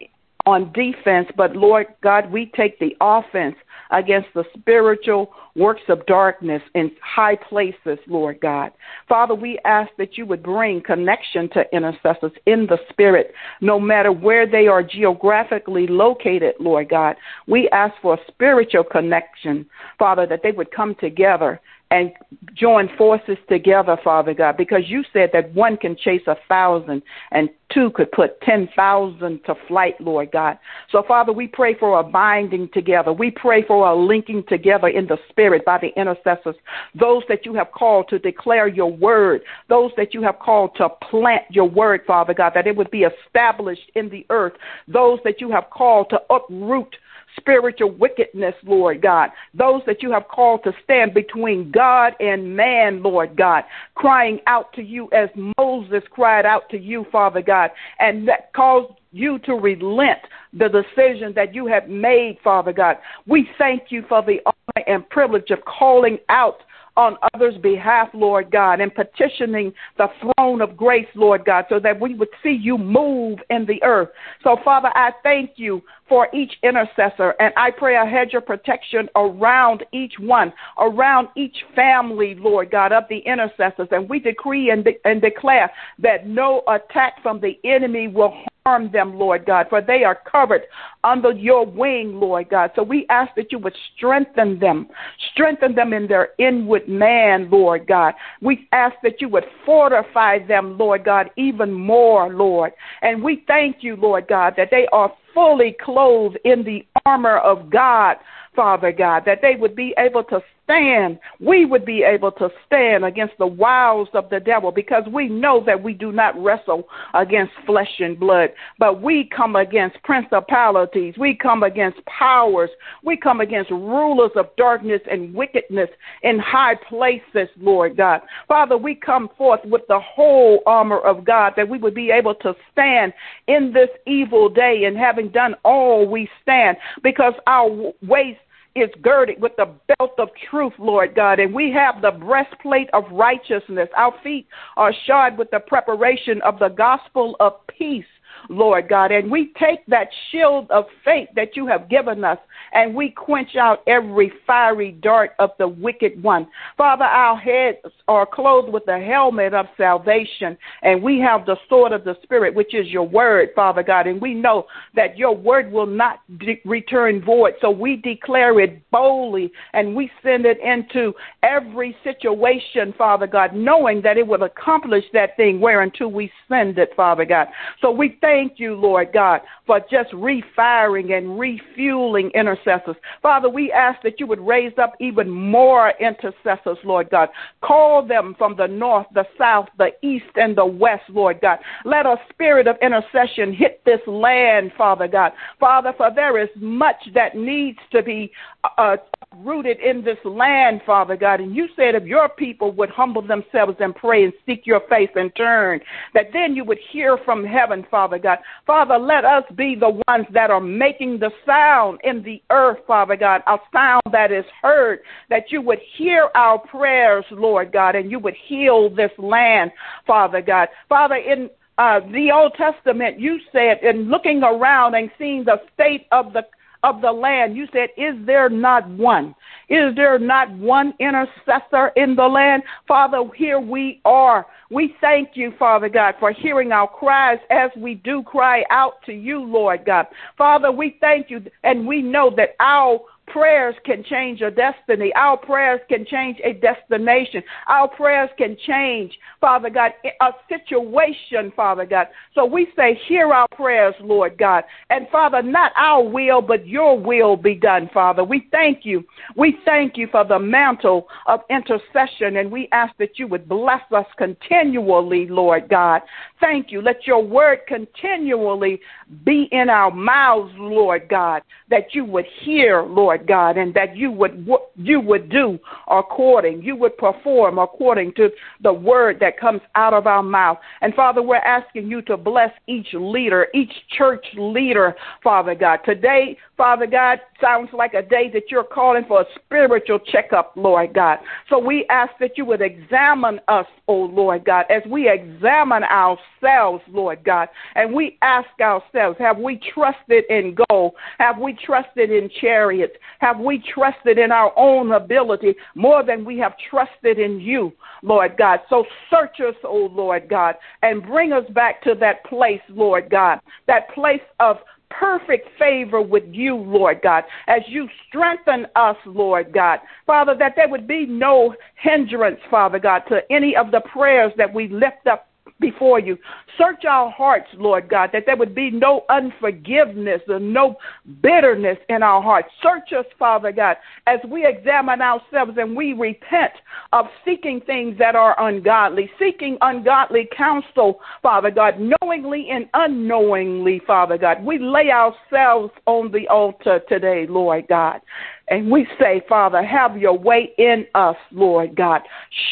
on 0.46 0.72
defense, 0.72 1.28
but 1.37 1.57
Lord 1.57 1.87
God, 2.02 2.30
we 2.30 2.50
take 2.54 2.78
the 2.78 2.94
offense 3.00 3.57
against 3.90 4.28
the 4.35 4.44
spiritual 4.59 5.33
works 5.57 5.83
of 5.88 6.04
darkness 6.07 6.62
in 6.74 6.90
high 7.02 7.37
places, 7.37 7.98
Lord 8.07 8.40
God. 8.40 8.72
Father, 9.09 9.35
we 9.35 9.59
ask 9.64 9.90
that 9.98 10.18
you 10.18 10.26
would 10.26 10.42
bring 10.42 10.83
connection 10.83 11.48
to 11.50 11.64
intercessors 11.72 12.33
in 12.46 12.66
the 12.66 12.78
spirit, 12.90 13.33
no 13.61 13.78
matter 13.78 14.12
where 14.12 14.50
they 14.50 14.66
are 14.66 14.83
geographically 14.83 15.87
located, 15.87 16.54
Lord 16.59 16.88
God. 16.88 17.16
We 17.46 17.68
ask 17.70 17.94
for 18.02 18.14
a 18.14 18.26
spiritual 18.26 18.85
connection, 18.85 19.66
Father, 19.98 20.26
that 20.26 20.40
they 20.42 20.52
would 20.52 20.72
come 20.72 20.94
together 20.96 21.61
and 21.94 22.12
join 22.54 22.88
forces 22.98 23.38
together, 23.48 23.96
Father 24.02 24.35
God, 24.35 24.57
because 24.57 24.83
you 24.87 25.04
said 25.12 25.30
that 25.33 25.54
one 25.54 25.76
can 25.76 25.96
chase 25.96 26.22
a 26.26 26.37
thousand 26.48 27.02
and 27.30 27.48
two 27.72 27.90
could 27.90 28.11
put 28.11 28.40
10,000 28.40 29.44
to 29.44 29.54
flight, 29.68 30.00
Lord 30.00 30.33
God. 30.33 30.59
So, 30.90 31.04
Father, 31.07 31.33
we 31.33 31.46
pray 31.46 31.74
for 31.78 32.00
a 32.00 32.02
binding 32.02 32.68
together. 32.74 33.12
We 33.12 33.30
pray 33.30 33.64
for 33.64 33.87
a 33.87 33.94
linking 33.94 34.44
together 34.48 34.88
in 34.88 35.07
the 35.07 35.18
Spirit 35.28 35.64
by 35.64 35.78
the 35.78 35.88
intercessors, 35.96 36.57
those 36.98 37.22
that 37.28 37.46
you 37.46 37.54
have 37.54 37.70
called 37.70 38.09
to 38.09 38.18
declare 38.18 38.66
your 38.66 38.92
word, 38.92 39.42
those 39.68 39.92
that 39.96 40.14
you 40.14 40.22
have 40.22 40.40
called 40.40 40.74
to 40.76 40.88
plant 41.11 41.44
your 41.50 41.68
word, 41.68 42.00
Father 42.07 42.35
God, 42.35 42.52
that 42.54 42.66
it 42.66 42.74
would 42.74 42.90
be 42.90 43.04
established 43.04 43.90
in 43.94 44.09
the 44.09 44.26
earth, 44.30 44.54
those 44.88 45.20
that 45.24 45.40
you 45.40 45.50
have 45.50 45.70
called 45.70 46.11
to 46.11 46.20
uproot 46.30 46.96
spiritual 47.37 47.90
wickedness, 47.90 48.55
Lord 48.64 49.03
God. 49.03 49.31
Those 49.53 49.83
that 49.87 50.03
you 50.03 50.12
have 50.12 50.29
called 50.29 50.62
to 50.64 50.73
stand 50.85 51.14
between 51.14 51.70
God 51.70 52.14
and 52.20 52.57
man, 52.57 53.03
Lord 53.03 53.37
God, 53.37 53.64
crying 53.94 54.40
out 54.47 54.73
to 54.75 54.83
you 54.83 55.09
as 55.12 55.29
Moses 55.59 56.03
cried 56.11 56.47
out 56.47 56.68
to 56.70 56.79
you, 56.79 57.07
Father 57.11 57.42
God, 57.42 57.70
and 57.99 58.27
that 58.29 58.53
caused 58.55 58.94
you 59.12 59.38
to 59.40 59.55
relent 59.55 60.18
the 60.53 60.68
decision 60.68 61.33
that 61.35 61.55
you 61.55 61.66
have 61.66 61.88
made, 61.88 62.38
Father 62.42 62.73
God. 62.73 62.97
We 63.27 63.49
thank 63.59 63.85
you 63.90 64.05
for 64.09 64.23
the 64.23 64.40
honor 64.44 64.85
and 64.87 65.09
privilege 65.09 65.51
of 65.51 65.59
calling 65.64 66.18
out 66.29 66.59
on 66.96 67.16
others' 67.35 67.57
behalf, 67.59 68.09
Lord 68.14 68.50
God, 68.50 68.80
and 68.80 68.94
petitioning 68.94 69.72
the 69.98 70.09
throne 70.20 70.61
of 70.61 70.76
grace, 70.76 71.09
Lord 71.14 71.44
God, 71.44 71.66
so 71.68 71.78
that 71.80 72.00
we 72.00 72.14
would 72.14 72.28
see 72.42 72.52
you 72.52 72.78
move 72.78 73.38
in 73.50 73.66
the 73.66 73.83
earth. 73.83 74.11
So, 74.42 74.57
Father, 74.64 74.90
I 74.94 75.12
thank 75.22 75.52
you 75.57 75.83
for 76.09 76.28
each 76.35 76.52
intercessor, 76.62 77.35
and 77.40 77.52
I 77.57 77.70
pray 77.70 77.96
a 77.96 78.04
hedge 78.04 78.35
of 78.35 78.46
protection 78.46 79.09
around 79.16 79.85
each 79.92 80.14
one, 80.18 80.52
around 80.78 81.28
each 81.37 81.57
family, 81.74 82.35
Lord 82.35 82.70
God, 82.70 82.92
of 82.92 83.04
the 83.09 83.18
intercessors. 83.18 83.88
And 83.90 84.09
we 84.09 84.18
decree 84.18 84.70
and, 84.70 84.85
de- 84.85 84.98
and 85.04 85.20
declare 85.20 85.70
that 85.98 86.26
no 86.26 86.62
attack 86.68 87.22
from 87.22 87.40
the 87.40 87.59
enemy 87.64 88.09
will 88.09 88.35
harm 88.66 88.90
them, 88.92 89.18
Lord 89.18 89.44
God, 89.44 89.66
for 89.68 89.83
they 89.83 90.05
are 90.05 90.18
covered 90.31 90.62
under 91.05 91.33
your 91.33 91.66
wing, 91.66 92.18
Lord 92.18 92.48
God. 92.48 92.70
So 92.74 92.83
we 92.83 93.05
ask 93.11 93.35
that 93.35 93.53
you 93.53 93.59
would 93.59 93.77
strengthen 93.94 94.59
them, 94.59 94.88
strengthen 95.33 95.74
them 95.74 95.92
in 95.92 96.07
their 96.07 96.31
inward 96.38 96.88
man, 96.88 97.50
Lord 97.50 97.87
God. 97.87 98.14
We 98.40 98.66
ask 98.72 98.94
that 99.03 99.20
you 99.20 99.29
would 99.29 99.44
fortify 99.66 100.38
them, 100.46 100.79
Lord 100.79 101.05
God, 101.05 101.29
even 101.37 101.74
more, 101.74 102.33
Lord. 102.33 102.72
And 103.03 103.22
we 103.22 103.44
thank 103.46 103.83
you, 103.83 103.96
Lord 103.96 104.29
God, 104.29 104.55
that 104.57 104.68
they 104.70 104.87
are 104.92 105.12
fully 105.35 105.77
clothed 105.85 106.38
in 106.46 106.64
the 106.64 106.87
armor 107.05 107.37
of 107.38 107.68
God, 107.68 108.16
Father 108.55 108.93
God, 108.93 109.25
that 109.27 109.40
they 109.43 109.57
would 109.57 109.75
be 109.75 109.95
able 109.99 110.25
to 110.25 110.40
stand, 110.64 111.19
we 111.40 111.64
would 111.64 111.85
be 111.85 112.03
able 112.03 112.33
to 112.33 112.49
stand 112.67 113.05
against 113.05 113.37
the 113.38 113.47
wiles 113.47 114.09
of 114.14 114.31
the 114.31 114.40
devil 114.40 114.73
because 114.73 115.05
we 115.12 115.29
know 115.29 115.62
that 115.64 115.83
we 115.83 115.93
do 115.93 116.11
not 116.11 116.40
wrestle 116.43 116.88
against 117.12 117.53
flesh 117.67 118.01
and 118.01 118.19
blood, 118.19 118.51
but 118.79 119.03
we 119.03 119.29
come 119.35 119.57
against 119.57 120.03
principalities, 120.03 121.14
we 121.19 121.35
come 121.35 121.62
against 121.62 122.05
powers, 122.07 122.71
we 123.03 123.17
come 123.17 123.40
against 123.40 123.71
rulers 123.71 124.31
of 124.37 124.47
darkness 124.57 125.03
and 125.11 125.35
wickedness 125.35 125.90
in 126.23 126.38
high 126.38 126.75
places, 126.88 127.49
Lord 127.59 127.97
God. 127.97 128.23
Father, 128.49 128.77
we 128.77 128.95
come 128.95 129.29
forth 129.37 129.61
with 129.64 129.83
the 129.88 130.01
whole 130.01 130.62
armor 130.67 131.01
of 131.01 131.25
God 131.25 131.53
that 131.57 131.69
we 131.69 131.79
would 131.79 131.95
be 131.95 132.11
able 132.11 132.35
to 132.37 132.55
stand 132.73 133.12
in 133.49 133.73
this 133.73 133.90
evil 134.07 134.49
day 134.49 134.85
and 134.85 134.97
having 134.97 135.29
done 135.29 135.55
all 135.64 136.07
we 136.07 136.29
stand 136.43 136.77
because 137.03 137.35
our 137.47 137.93
waist 138.03 138.40
is 138.75 138.91
girded 139.03 139.41
with 139.41 139.53
the 139.57 139.71
belt 139.99 140.13
of 140.19 140.29
truth, 140.51 140.73
Lord 140.79 141.15
God, 141.15 141.39
and 141.39 141.55
we 141.55 141.71
have 141.73 142.03
the 142.03 142.11
breastplate 142.11 142.89
of 142.93 143.05
righteousness. 143.11 143.89
Our 143.97 144.15
feet 144.23 144.49
are 144.77 144.93
shod 145.07 145.39
with 145.39 145.51
the 145.51 145.61
preparation 145.61 146.43
of 146.43 146.59
the 146.59 146.69
gospel 146.69 147.37
of 147.41 147.55
peace. 147.69 148.05
Lord 148.48 148.88
God. 148.88 149.12
And 149.12 149.30
we 149.30 149.52
take 149.59 149.85
that 149.87 150.09
shield 150.30 150.70
of 150.70 150.85
faith 151.04 151.28
that 151.37 151.57
you 151.57 151.66
have 151.66 151.88
given 151.88 152.24
us 152.24 152.38
and 152.72 152.94
we 152.94 153.11
quench 153.11 153.57
out 153.57 153.83
every 153.87 154.33
fiery 154.46 154.92
dart 154.92 155.33
of 155.38 155.50
the 155.59 155.68
wicked 155.68 156.22
one. 156.22 156.46
Father, 156.76 157.04
our 157.04 157.37
heads 157.37 157.78
are 158.09 158.26
clothed 158.26 158.72
with 158.72 158.85
the 158.87 158.98
helmet 158.98 159.54
of 159.54 159.66
salvation 159.76 160.57
and 160.83 161.02
we 161.02 161.18
have 161.20 161.46
the 161.46 161.57
sword 161.68 161.92
of 161.92 162.04
the 162.04 162.16
Spirit, 162.22 162.54
which 162.54 162.74
is 162.74 162.88
your 162.88 163.07
word, 163.07 163.50
Father 163.54 163.83
God. 163.83 164.07
And 164.07 164.20
we 164.20 164.35
know 164.35 164.66
that 164.94 165.16
your 165.16 165.35
word 165.35 165.70
will 165.70 165.87
not 165.87 166.20
de- 166.38 166.61
return 166.64 167.24
void. 167.24 167.54
So 167.61 167.70
we 167.70 167.96
declare 167.96 168.61
it 168.61 168.83
boldly 168.90 169.52
and 169.72 169.94
we 169.94 170.11
send 170.22 170.44
it 170.46 170.59
into 170.61 171.12
every 171.42 171.96
situation, 172.04 172.94
Father 172.96 173.26
God, 173.26 173.54
knowing 173.54 174.02
that 174.02 174.18
it 174.18 174.26
will 174.26 174.42
accomplish 174.42 175.04
that 175.12 175.37
thing 175.37 175.61
whereunto 175.61 176.09
we 176.09 176.30
send 176.48 176.78
it, 176.78 176.90
Father 176.96 177.24
God. 177.24 177.48
So 177.80 177.90
we 177.90 178.18
thank 178.20 178.34
thank 178.35 178.59
you, 178.59 178.75
Lord 178.75 179.12
God, 179.12 179.42
for 179.64 179.79
just 179.79 180.12
refiring 180.12 181.12
and 181.12 181.38
refueling 181.38 182.33
intercessors. 182.35 182.97
Father, 183.23 183.49
we 183.49 183.70
ask 183.70 184.03
that 184.03 184.18
you 184.18 184.27
would 184.27 184.40
raise 184.40 184.73
up 184.77 184.94
even 184.99 185.31
more 185.31 185.92
intercessors, 186.01 186.79
Lord 186.83 187.11
God. 187.11 187.29
Call 187.62 188.05
them 188.05 188.35
from 188.37 188.57
the 188.57 188.66
north, 188.66 189.07
the 189.14 189.25
south, 189.38 189.68
the 189.79 189.90
east, 190.03 190.25
and 190.35 190.57
the 190.57 190.66
west, 190.66 191.05
Lord 191.09 191.40
God. 191.40 191.61
Let 191.85 192.07
a 192.07 192.16
spirit 192.29 192.66
of 192.66 192.75
intercession 192.83 193.53
hit 193.53 193.83
this 193.85 194.01
land, 194.09 194.73
Father 194.77 195.07
God. 195.07 195.31
Father, 195.61 195.92
for 195.97 196.11
there 196.12 196.42
is 196.42 196.49
much 196.57 196.97
that 197.14 197.37
needs 197.37 197.79
to 197.92 198.03
be 198.03 198.33
uh, 198.79 198.97
rooted 199.39 199.79
in 199.81 200.03
this 200.03 200.19
land, 200.25 200.81
Father 200.87 201.17
God. 201.17 201.41
And 201.41 201.55
you 201.55 201.69
said 201.77 201.95
if 201.95 202.05
your 202.05 202.29
people 202.29 202.73
would 202.73 202.91
humble 202.91 203.23
themselves 203.23 203.77
and 203.81 203.95
pray 203.95 204.25
and 204.25 204.33
seek 204.47 204.67
your 204.67 204.81
face 204.89 205.11
and 205.15 205.35
turn, 205.37 205.81
that 206.15 206.31
then 206.33 206.55
you 206.55 206.65
would 206.65 206.79
hear 206.91 207.19
from 207.25 207.45
heaven, 207.45 207.87
Father 207.91 208.19
God. 208.19 208.39
Father, 208.67 208.99
let 208.99 209.25
us 209.25 209.45
be 209.57 209.75
the 209.75 210.01
ones 210.09 210.27
that 210.33 210.51
are 210.51 210.61
making 210.61 211.19
the 211.19 211.31
sound 211.47 211.99
in 212.05 212.23
the 212.23 212.43
earth, 212.51 212.79
Father 212.87 213.17
God, 213.17 213.43
a 213.47 213.57
sound 213.73 214.03
that 214.13 214.33
is 214.33 214.45
heard, 214.63 215.01
that 215.31 215.51
you 215.51 215.61
would 215.61 215.81
hear 215.97 216.31
our 216.35 216.59
prayers, 216.59 217.25
Lord 217.31 217.73
God, 217.73 217.97
and 217.97 218.11
you 218.11 218.19
would 218.19 218.37
heal 218.47 218.89
this 218.89 219.13
land, 219.19 219.71
Father 220.07 220.41
God. 220.41 220.69
Father, 220.89 221.17
in 221.17 221.51
uh, 221.79 222.01
the 222.13 222.31
Old 222.33 222.55
Testament, 222.55 223.19
you 223.19 223.41
said, 223.51 223.79
in 223.83 224.09
looking 224.09 224.43
around 224.43 224.95
and 224.95 225.11
seeing 225.19 225.45
the 225.45 225.61
state 225.75 226.07
of 226.13 226.33
the 226.33 226.43
of 226.85 227.01
the 227.01 227.11
land, 227.11 227.57
you 227.57 227.66
said, 227.73 227.88
Is 227.97 228.14
there 228.27 228.49
not 228.49 228.88
one? 228.90 229.35
Is 229.68 229.97
there 229.97 230.18
not 230.18 230.53
one 230.53 230.92
intercessor 231.01 231.88
in 231.97 232.14
the 232.14 232.27
land? 232.27 232.62
Father, 232.87 233.23
here 233.35 233.59
we 233.59 234.01
are. 234.05 234.47
We 234.70 234.94
thank 235.01 235.31
you, 235.35 235.55
Father 235.59 235.88
God, 235.88 236.14
for 236.20 236.33
hearing 236.33 236.73
our 236.73 236.87
cries 236.87 237.38
as 237.51 237.70
we 237.77 237.94
do 237.94 238.23
cry 238.23 238.64
out 238.70 239.03
to 239.07 239.12
you, 239.12 239.42
Lord 239.42 239.87
God. 239.87 240.07
Father, 240.37 240.70
we 240.70 240.99
thank 241.01 241.31
you, 241.31 241.42
and 241.62 241.87
we 241.87 242.03
know 242.03 242.31
that 242.37 242.51
our 242.61 243.01
prayers 243.27 243.75
can 243.85 244.05
change 244.05 244.41
a 244.41 244.51
destiny. 244.51 245.13
Our 245.15 245.37
prayers 245.37 245.81
can 245.89 246.05
change 246.07 246.39
a 246.45 246.53
destination. 246.53 247.43
Our 247.69 247.89
prayers 247.89 248.31
can 248.37 248.57
change, 248.67 249.13
Father 249.41 249.71
God, 249.71 249.93
a 250.21 250.31
situation, 250.49 251.53
Father 251.57 251.87
God. 251.87 252.09
So 252.35 252.45
we 252.45 252.69
say, 252.77 252.99
hear 253.09 253.33
our 253.33 253.49
prayers, 253.49 253.95
Lord 254.01 254.37
God. 254.39 254.65
And 254.91 255.07
Father, 255.11 255.43
not 255.43 255.73
our 255.77 256.03
will, 256.03 256.43
but 256.43 256.67
your 256.67 256.99
will 256.99 257.37
be 257.37 257.55
done, 257.55 257.89
Father. 257.93 258.25
We 258.25 258.49
thank 258.51 258.85
you. 258.85 259.05
We 259.37 259.57
thank 259.65 259.97
you 259.97 260.09
for 260.11 260.25
the 260.25 260.39
mantle 260.39 261.09
of 261.27 261.41
intercession, 261.51 262.37
and 262.37 262.51
we 262.51 262.69
ask 262.73 262.95
that 262.99 263.19
you 263.19 263.27
would 263.29 263.49
bless 263.49 263.83
us 263.93 264.07
continually, 264.19 265.27
Lord 265.29 265.69
God. 265.69 266.03
Thank 266.41 266.71
you. 266.71 266.83
Let 266.83 267.07
your 267.07 267.23
word 267.23 267.61
continually 267.67 268.81
be 269.25 269.49
in 269.53 269.69
our 269.69 269.91
mouths, 269.91 270.53
Lord 270.57 271.09
God, 271.09 271.43
that 271.71 271.95
you 271.95 272.05
would 272.05 272.27
hear, 272.43 272.83
Lord 272.83 273.13
God, 273.18 273.57
and 273.57 273.74
that 273.74 273.96
you 273.96 274.11
would 274.11 274.48
you 274.77 275.00
would 275.00 275.29
do 275.31 275.59
according, 275.88 276.62
you 276.62 276.77
would 276.77 276.96
perform 276.98 277.59
according 277.59 278.12
to 278.14 278.31
the 278.62 278.72
word 278.72 279.18
that 279.20 279.38
comes 279.38 279.61
out 279.74 279.94
of 279.94 280.07
our 280.07 280.22
mouth. 280.22 280.59
And 280.81 280.94
Father, 280.94 281.22
we're 281.22 281.37
asking 281.37 281.88
you 281.88 282.03
to 282.03 282.16
bless 282.16 282.50
each 282.66 282.88
leader, 282.94 283.48
each 283.55 283.72
church 283.96 284.24
leader, 284.37 284.94
Father 285.22 285.55
God. 285.55 285.81
Today, 285.85 286.37
Father 286.57 286.87
God, 286.87 287.18
sounds 287.40 287.70
like 287.72 287.94
a 287.94 288.03
day 288.03 288.31
that 288.33 288.44
you're 288.50 288.64
calling 288.64 289.05
for 289.07 289.22
a 289.22 289.24
spiritual 289.44 289.98
checkup, 289.98 290.53
Lord 290.57 290.94
God. 290.94 291.18
So 291.50 291.59
we 291.59 291.87
ask 291.90 292.12
that 292.20 292.38
you 292.38 292.44
would 292.44 292.62
examine 292.62 293.40
us, 293.48 293.66
oh 293.88 294.05
Lord 294.05 294.44
God, 294.44 294.66
as 294.70 294.83
we 294.88 295.11
examine 295.11 295.83
ourselves, 295.85 296.83
Lord 296.88 297.24
God, 297.24 297.48
and 297.74 297.92
we 297.92 298.18
ask 298.22 298.48
ourselves, 298.61 299.18
have 299.18 299.38
we 299.38 299.61
trusted 299.74 300.24
in 300.31 300.57
gold? 300.68 300.92
Have 301.18 301.38
we 301.38 301.57
trusted 301.64 302.11
in 302.11 302.31
chariots? 302.40 302.94
Have 303.21 303.38
we 303.38 303.62
trusted 303.75 304.19
in 304.19 304.33
our 304.33 304.53
own 304.59 304.93
ability 304.93 305.55
more 305.75 306.05
than 306.05 306.25
we 306.25 306.38
have 306.38 306.55
trusted 306.71 307.19
in 307.19 307.40
you, 307.40 307.73
Lord 308.03 308.37
God? 308.37 308.61
So 308.69 308.85
search 309.11 309.40
us, 309.40 309.55
oh 309.64 309.88
Lord 309.93 310.29
God, 310.29 310.57
and 310.83 311.03
bring 311.03 311.33
us 311.33 311.45
back 311.51 311.83
to 311.85 311.95
that 312.01 312.25
place, 312.25 312.61
Lord 312.69 313.11
God, 313.11 313.40
that 313.67 313.90
place 313.95 314.23
of 314.40 314.59
perfect 314.90 315.49
favor 315.59 316.01
with 316.01 316.25
you, 316.31 316.57
Lord 316.57 317.01
God, 317.03 317.25
as 317.49 317.62
you 317.67 317.88
strengthen 318.09 318.67
us, 318.77 318.97
Lord 319.07 319.53
God. 319.53 319.81
Father, 320.07 320.37
that 320.38 320.53
there 320.57 320.69
would 320.69 320.87
be 320.87 321.07
no 321.07 321.55
hindrance, 321.77 322.40
Father 322.51 322.79
God, 322.79 323.03
to 323.09 323.21
any 323.31 323.57
of 323.57 323.71
the 323.71 323.81
prayers 323.81 324.33
that 324.37 324.53
we 324.53 324.69
lift 324.69 325.07
up 325.11 325.29
before 325.61 325.98
you. 325.98 326.16
Search 326.59 326.85
our 326.85 327.11
hearts, 327.11 327.48
Lord 327.54 327.88
God, 327.88 328.11
that 328.12 328.24
there 328.26 328.37
would 328.37 328.54
be 328.54 328.70
no 328.70 329.04
unforgiveness 329.09 330.20
and 330.28 330.52
no 330.52 330.76
bitterness 331.22 331.78
in 331.88 332.02
our 332.02 332.22
hearts. 332.22 332.48
Search 332.62 332.92
us, 332.98 333.07
Father 333.18 333.52
God, 333.52 333.76
as 334.07 334.20
we 334.28 334.46
examine 334.46 335.00
ourselves 335.00 335.52
and 335.57 335.76
we 335.76 335.92
repent 335.92 336.52
of 336.92 337.07
seeking 337.24 337.61
things 337.61 337.98
that 337.98 338.14
are 338.16 338.35
ungodly, 338.46 339.11
seeking 339.18 339.57
ungodly 339.61 340.28
counsel, 340.37 341.00
Father 341.22 341.50
God, 341.50 341.74
knowingly 341.78 342.48
and 342.50 342.68
unknowingly, 342.74 343.80
Father 343.87 344.18
God. 344.18 344.44
We 344.44 344.59
lay 344.59 344.90
ourselves 344.90 345.72
on 345.87 346.12
the 346.12 346.28
altar 346.28 346.80
today, 346.88 347.26
Lord 347.28 347.66
God. 347.68 348.00
And 348.48 348.70
we 348.70 348.87
say, 349.00 349.22
Father, 349.28 349.62
have 349.62 349.96
your 349.96 350.18
way 350.18 350.52
in 350.59 350.87
us, 350.94 351.16
Lord 351.33 351.74
God. 351.74 352.02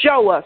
Show 0.02 0.31
us, 0.31 0.44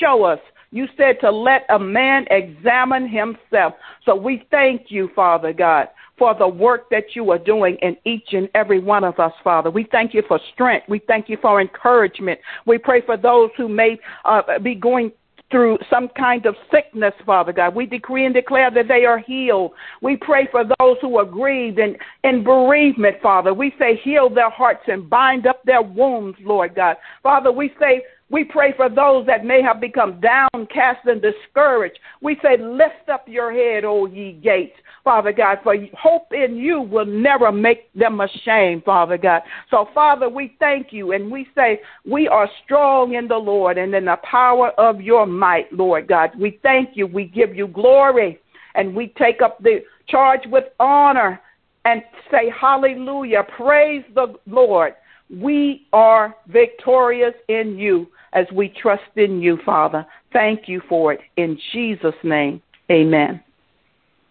show 0.00 0.24
us 0.24 0.40
you 0.70 0.86
said 0.96 1.16
to 1.20 1.30
let 1.30 1.64
a 1.70 1.78
man 1.78 2.26
examine 2.30 3.08
himself. 3.08 3.74
So 4.04 4.14
we 4.14 4.46
thank 4.50 4.90
you, 4.90 5.10
Father 5.14 5.52
God, 5.52 5.88
for 6.18 6.34
the 6.34 6.48
work 6.48 6.90
that 6.90 7.14
you 7.14 7.30
are 7.30 7.38
doing 7.38 7.76
in 7.80 7.96
each 8.04 8.32
and 8.32 8.48
every 8.54 8.80
one 8.80 9.04
of 9.04 9.18
us, 9.18 9.32
Father. 9.42 9.70
We 9.70 9.86
thank 9.90 10.12
you 10.14 10.22
for 10.26 10.40
strength. 10.52 10.88
We 10.88 11.00
thank 11.06 11.28
you 11.28 11.38
for 11.40 11.60
encouragement. 11.60 12.40
We 12.66 12.78
pray 12.78 13.00
for 13.00 13.16
those 13.16 13.50
who 13.56 13.68
may 13.68 13.98
uh, 14.24 14.58
be 14.62 14.74
going 14.74 15.12
through 15.50 15.78
some 15.88 16.08
kind 16.08 16.44
of 16.46 16.54
sickness, 16.70 17.14
Father 17.24 17.52
God. 17.52 17.74
We 17.74 17.86
decree 17.86 18.26
and 18.26 18.34
declare 18.34 18.70
that 18.70 18.88
they 18.88 19.04
are 19.04 19.18
healed. 19.18 19.72
We 20.02 20.16
pray 20.16 20.46
for 20.50 20.64
those 20.64 20.96
who 21.00 21.16
are 21.16 21.24
grieved 21.24 21.78
and 21.78 21.96
in 22.24 22.44
bereavement, 22.44 23.16
Father. 23.22 23.54
We 23.54 23.74
say, 23.78 23.98
heal 24.04 24.28
their 24.28 24.50
hearts 24.50 24.82
and 24.88 25.08
bind 25.08 25.46
up 25.46 25.62
their 25.64 25.82
wounds, 25.82 26.36
Lord 26.42 26.74
God. 26.74 26.96
Father, 27.22 27.50
we 27.50 27.72
say, 27.80 28.02
we 28.30 28.44
pray 28.44 28.74
for 28.76 28.88
those 28.88 29.26
that 29.26 29.44
may 29.44 29.62
have 29.62 29.80
become 29.80 30.20
downcast 30.20 31.06
and 31.06 31.22
discouraged. 31.22 31.98
We 32.20 32.36
say, 32.42 32.62
Lift 32.62 33.08
up 33.12 33.26
your 33.26 33.52
head, 33.52 33.84
O 33.84 34.06
ye 34.06 34.32
gates, 34.32 34.76
Father 35.02 35.32
God, 35.32 35.58
for 35.62 35.74
hope 35.98 36.32
in 36.32 36.56
you 36.56 36.82
will 36.82 37.06
never 37.06 37.50
make 37.50 37.92
them 37.94 38.20
ashamed, 38.20 38.84
Father 38.84 39.16
God. 39.16 39.42
So, 39.70 39.88
Father, 39.94 40.28
we 40.28 40.56
thank 40.58 40.88
you 40.92 41.12
and 41.12 41.30
we 41.30 41.48
say, 41.54 41.80
We 42.04 42.28
are 42.28 42.48
strong 42.64 43.14
in 43.14 43.28
the 43.28 43.36
Lord 43.36 43.78
and 43.78 43.94
in 43.94 44.04
the 44.04 44.18
power 44.30 44.70
of 44.78 45.00
your 45.00 45.24
might, 45.24 45.72
Lord 45.72 46.06
God. 46.06 46.30
We 46.38 46.60
thank 46.62 46.90
you. 46.94 47.06
We 47.06 47.24
give 47.24 47.54
you 47.54 47.66
glory 47.66 48.40
and 48.74 48.94
we 48.94 49.14
take 49.18 49.40
up 49.42 49.62
the 49.62 49.78
charge 50.06 50.42
with 50.46 50.64
honor 50.78 51.40
and 51.86 52.02
say, 52.30 52.52
Hallelujah. 52.60 53.44
Praise 53.56 54.04
the 54.14 54.34
Lord. 54.46 54.92
We 55.30 55.86
are 55.92 56.34
victorious 56.48 57.34
in 57.48 57.76
you 57.78 58.08
as 58.32 58.46
we 58.52 58.68
trust 58.80 59.02
in 59.16 59.40
you, 59.42 59.58
Father. 59.64 60.06
Thank 60.32 60.68
you 60.68 60.80
for 60.88 61.12
it. 61.12 61.20
In 61.36 61.58
Jesus' 61.72 62.14
name, 62.22 62.62
amen. 62.90 63.42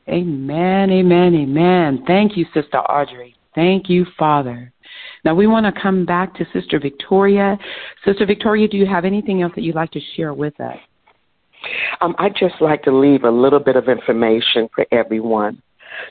Amen, 0.09 0.89
amen, 0.89 1.35
amen. 1.35 2.03
Thank 2.07 2.37
you, 2.37 2.45
Sister 2.53 2.77
Audrey. 2.77 3.35
Thank 3.53 3.89
you, 3.89 4.05
Father. 4.17 4.71
Now 5.25 5.35
we 5.35 5.47
want 5.47 5.65
to 5.65 5.81
come 5.81 6.05
back 6.05 6.33
to 6.35 6.45
Sister 6.53 6.79
Victoria. 6.79 7.57
Sister 8.05 8.25
Victoria, 8.25 8.67
do 8.67 8.77
you 8.77 8.85
have 8.85 9.03
anything 9.03 9.41
else 9.41 9.51
that 9.55 9.63
you'd 9.63 9.75
like 9.75 9.91
to 9.91 9.99
share 10.15 10.33
with 10.33 10.59
us? 10.59 10.77
Um, 12.01 12.15
I'd 12.19 12.35
just 12.35 12.61
like 12.61 12.83
to 12.83 12.95
leave 12.95 13.23
a 13.23 13.31
little 13.31 13.59
bit 13.59 13.75
of 13.75 13.89
information 13.89 14.69
for 14.73 14.85
everyone. 14.91 15.61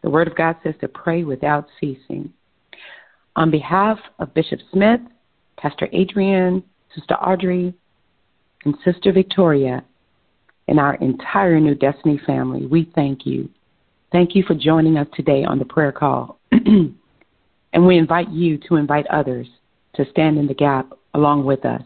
The 0.00 0.08
Word 0.08 0.28
of 0.28 0.34
God 0.34 0.56
says 0.62 0.76
to 0.80 0.88
pray 0.88 1.24
without 1.24 1.66
ceasing. 1.78 2.32
On 3.36 3.50
behalf 3.50 3.98
of 4.18 4.34
Bishop 4.34 4.60
Smith, 4.72 5.00
Pastor 5.58 5.88
Adrian, 5.92 6.62
Sister 6.94 7.14
Audrey, 7.14 7.74
and 8.64 8.74
Sister 8.84 9.12
Victoria 9.12 9.84
and 10.66 10.78
our 10.78 10.94
entire 10.96 11.60
New 11.60 11.74
Destiny 11.74 12.20
family, 12.26 12.66
we 12.66 12.90
thank 12.94 13.24
you. 13.24 13.48
Thank 14.12 14.34
you 14.34 14.42
for 14.42 14.54
joining 14.54 14.96
us 14.96 15.06
today 15.14 15.44
on 15.44 15.58
the 15.58 15.64
prayer 15.64 15.92
call. 15.92 16.38
and 16.52 17.86
we 17.86 17.98
invite 17.98 18.30
you 18.30 18.58
to 18.68 18.76
invite 18.76 19.06
others 19.08 19.46
to 19.94 20.04
stand 20.10 20.38
in 20.38 20.46
the 20.46 20.54
gap 20.54 20.90
along 21.14 21.44
with 21.44 21.64
us. 21.64 21.82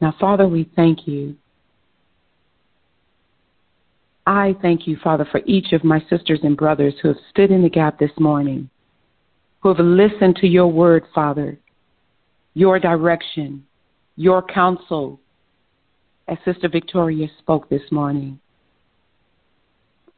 Now, 0.00 0.14
Father, 0.20 0.46
we 0.48 0.68
thank 0.76 1.06
you. 1.06 1.36
I 4.26 4.56
thank 4.62 4.86
you, 4.86 4.96
Father, 5.02 5.26
for 5.30 5.40
each 5.46 5.72
of 5.72 5.84
my 5.84 6.04
sisters 6.10 6.40
and 6.42 6.56
brothers 6.56 6.94
who 7.00 7.08
have 7.08 7.16
stood 7.30 7.50
in 7.50 7.62
the 7.62 7.68
gap 7.68 7.98
this 7.98 8.10
morning, 8.18 8.70
who 9.64 9.70
have 9.70 9.84
listened 9.84 10.36
to 10.36 10.46
your 10.46 10.66
word, 10.66 11.04
Father, 11.14 11.58
your 12.52 12.78
direction, 12.78 13.64
your 14.14 14.42
counsel, 14.42 15.18
as 16.28 16.36
Sister 16.44 16.68
Victoria 16.68 17.28
spoke 17.38 17.70
this 17.70 17.90
morning. 17.90 18.38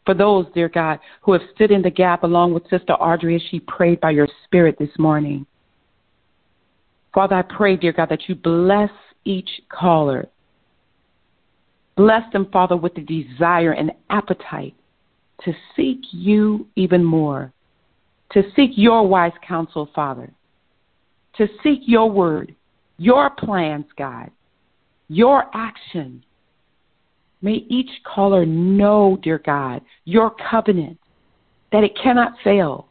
For 0.05 0.15
those, 0.15 0.47
dear 0.53 0.69
God, 0.69 0.99
who 1.23 1.33
have 1.33 1.43
stood 1.55 1.71
in 1.71 1.81
the 1.81 1.91
gap 1.91 2.25
along 2.25 2.55
with 2.55 2.69
Sister 2.69 2.95
Audrey 2.95 3.37
as 3.37 3.43
she 3.49 3.61
prayed 3.61 4.01
by 4.01 4.11
your 4.11 4.27
Spirit 4.45 4.77
this 4.81 4.99
morning. 4.99 5.47
Father, 7.15 7.37
I 7.37 7.43
pray, 7.43 7.77
dear 7.77 7.93
God, 7.93 8.09
that 8.09 8.29
you 8.29 8.35
bless 8.35 8.91
each 9.25 9.49
caller. 9.69 10.27
Bless 11.97 12.23
them, 12.33 12.49
Father, 12.53 12.77
with 12.77 12.95
the 12.97 13.03
desire 13.03 13.73
and 13.73 13.93
appetite 14.11 14.75
to 15.45 15.53
seek 15.77 16.01
you 16.11 16.67
even 16.75 17.05
more, 17.05 17.53
to 18.33 18.43
seek 18.55 18.71
your 18.75 19.07
wise 19.07 19.33
counsel, 19.47 19.89
Father, 19.95 20.33
to 21.37 21.47
seek 21.62 21.81
your 21.87 22.11
word, 22.11 22.55
your 22.99 23.31
plans, 23.31 23.87
God, 23.97 24.31
your 25.09 25.45
action. 25.55 26.25
May 27.43 27.65
each 27.69 27.91
caller 28.05 28.47
know, 28.47 29.19
dear 29.23 29.39
God, 29.39 29.83
your 30.05 30.35
covenant, 30.51 30.99
that 31.73 31.85
it 31.85 31.97
cannot 32.03 32.33
fail, 32.43 32.89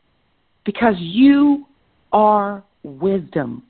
because 0.66 0.96
you 0.98 1.66
are 2.14 2.64
wisdom. 2.84 3.64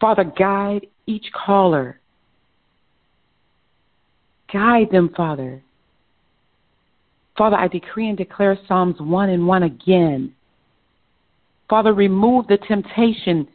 Father, 0.00 0.24
guide 0.24 0.86
each 1.06 1.26
caller. 1.32 2.00
Guide 4.52 4.90
them, 4.90 5.10
Father. 5.16 5.62
Father, 7.36 7.56
I 7.56 7.68
decree 7.68 8.08
and 8.08 8.16
declare 8.16 8.58
Psalms 8.68 8.96
1 9.00 9.30
and 9.30 9.46
1 9.46 9.62
again. 9.64 10.32
Father, 11.68 11.92
remove 11.92 12.46
the 12.46 12.58
temptation 12.58 13.48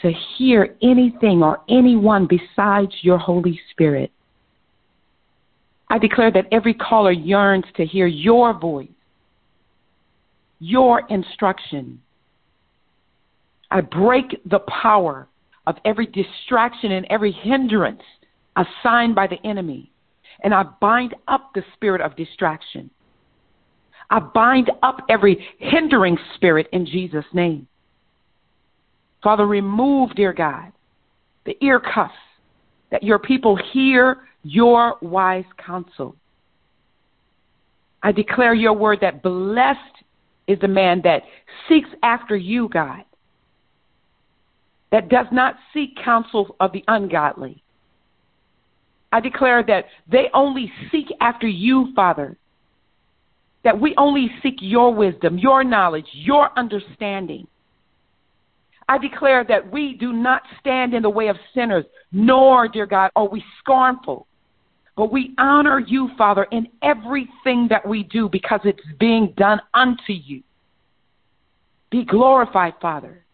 to 0.00 0.12
hear 0.36 0.76
anything 0.82 1.42
or 1.42 1.60
anyone 1.68 2.26
besides 2.26 2.92
your 3.02 3.18
Holy 3.18 3.60
Spirit. 3.70 4.10
I 5.88 5.98
declare 5.98 6.32
that 6.32 6.46
every 6.50 6.74
caller 6.74 7.12
yearns 7.12 7.64
to 7.76 7.84
hear 7.84 8.06
your 8.06 8.58
voice, 8.58 8.88
your 10.58 11.02
instruction. 11.08 12.00
I 13.70 13.82
break 13.82 14.40
the 14.46 14.60
power 14.60 15.28
of 15.66 15.76
every 15.84 16.06
distraction 16.06 16.92
and 16.92 17.06
every 17.10 17.30
hindrance 17.30 18.02
assigned 18.56 19.14
by 19.14 19.28
the 19.28 19.38
enemy. 19.46 19.90
And 20.42 20.54
I 20.54 20.64
bind 20.80 21.14
up 21.28 21.50
the 21.54 21.62
spirit 21.74 22.00
of 22.00 22.16
distraction. 22.16 22.90
I 24.10 24.20
bind 24.20 24.70
up 24.82 24.98
every 25.08 25.46
hindering 25.58 26.18
spirit 26.34 26.68
in 26.72 26.86
Jesus' 26.86 27.24
name. 27.32 27.66
Father, 29.22 29.46
remove, 29.46 30.14
dear 30.14 30.32
God, 30.32 30.72
the 31.46 31.56
ear 31.64 31.80
cuffs 31.80 32.12
that 32.90 33.02
your 33.02 33.18
people 33.18 33.58
hear 33.72 34.18
your 34.42 34.96
wise 35.00 35.44
counsel. 35.64 36.14
I 38.02 38.12
declare 38.12 38.52
your 38.52 38.74
word 38.74 38.98
that 39.00 39.22
blessed 39.22 39.78
is 40.46 40.58
the 40.60 40.68
man 40.68 41.00
that 41.04 41.22
seeks 41.68 41.88
after 42.02 42.36
you, 42.36 42.68
God 42.68 43.04
that 44.94 45.08
does 45.08 45.26
not 45.32 45.56
seek 45.72 45.96
counsel 46.04 46.54
of 46.60 46.70
the 46.70 46.84
ungodly. 46.86 47.63
I 49.14 49.20
declare 49.20 49.62
that 49.62 49.84
they 50.10 50.28
only 50.34 50.72
seek 50.90 51.06
after 51.20 51.46
you, 51.46 51.92
Father. 51.94 52.36
That 53.62 53.80
we 53.80 53.94
only 53.96 54.28
seek 54.42 54.56
your 54.58 54.92
wisdom, 54.92 55.38
your 55.38 55.62
knowledge, 55.62 56.08
your 56.12 56.50
understanding. 56.58 57.46
I 58.88 58.98
declare 58.98 59.44
that 59.44 59.72
we 59.72 59.94
do 59.94 60.12
not 60.12 60.42
stand 60.58 60.92
in 60.92 61.02
the 61.02 61.08
way 61.08 61.28
of 61.28 61.36
sinners, 61.54 61.84
nor, 62.10 62.66
dear 62.66 62.86
God, 62.86 63.12
are 63.14 63.28
we 63.28 63.42
scornful. 63.60 64.26
But 64.96 65.12
we 65.12 65.32
honor 65.38 65.78
you, 65.78 66.10
Father, 66.18 66.46
in 66.50 66.66
everything 66.82 67.68
that 67.70 67.86
we 67.88 68.02
do 68.02 68.28
because 68.28 68.60
it's 68.64 68.82
being 68.98 69.32
done 69.36 69.60
unto 69.72 70.12
you. 70.12 70.42
Be 71.90 72.04
glorified, 72.04 72.74
Father 72.82 73.24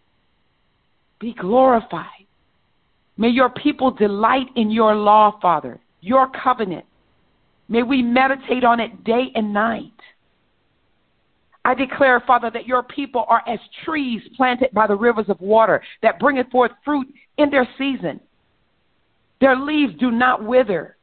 be 1.20 1.34
glorified. 1.34 2.19
May 3.20 3.28
your 3.28 3.50
people 3.50 3.90
delight 3.90 4.46
in 4.56 4.70
your 4.70 4.94
law, 4.96 5.38
Father, 5.42 5.78
your 6.00 6.30
covenant. 6.42 6.86
May 7.68 7.82
we 7.82 8.00
meditate 8.00 8.64
on 8.64 8.80
it 8.80 9.04
day 9.04 9.30
and 9.34 9.52
night. 9.52 9.92
I 11.62 11.74
declare, 11.74 12.20
Father, 12.26 12.50
that 12.54 12.66
your 12.66 12.82
people 12.82 13.26
are 13.28 13.42
as 13.46 13.58
trees 13.84 14.22
planted 14.38 14.70
by 14.72 14.86
the 14.86 14.96
rivers 14.96 15.26
of 15.28 15.38
water 15.38 15.82
that 16.02 16.18
bringeth 16.18 16.48
forth 16.50 16.70
fruit 16.82 17.08
in 17.36 17.50
their 17.50 17.68
season. 17.76 18.20
Their 19.42 19.54
leaves 19.54 19.92
do 20.00 20.10
not 20.10 20.42
wither, 20.42 20.96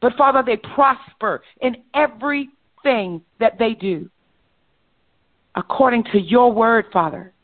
but 0.00 0.16
Father, 0.16 0.42
they 0.42 0.56
prosper 0.56 1.42
in 1.60 1.76
everything 1.92 3.20
that 3.38 3.58
they 3.58 3.74
do. 3.74 4.08
According 5.54 6.04
to 6.12 6.18
your 6.18 6.50
word, 6.50 6.86
Father. 6.90 7.34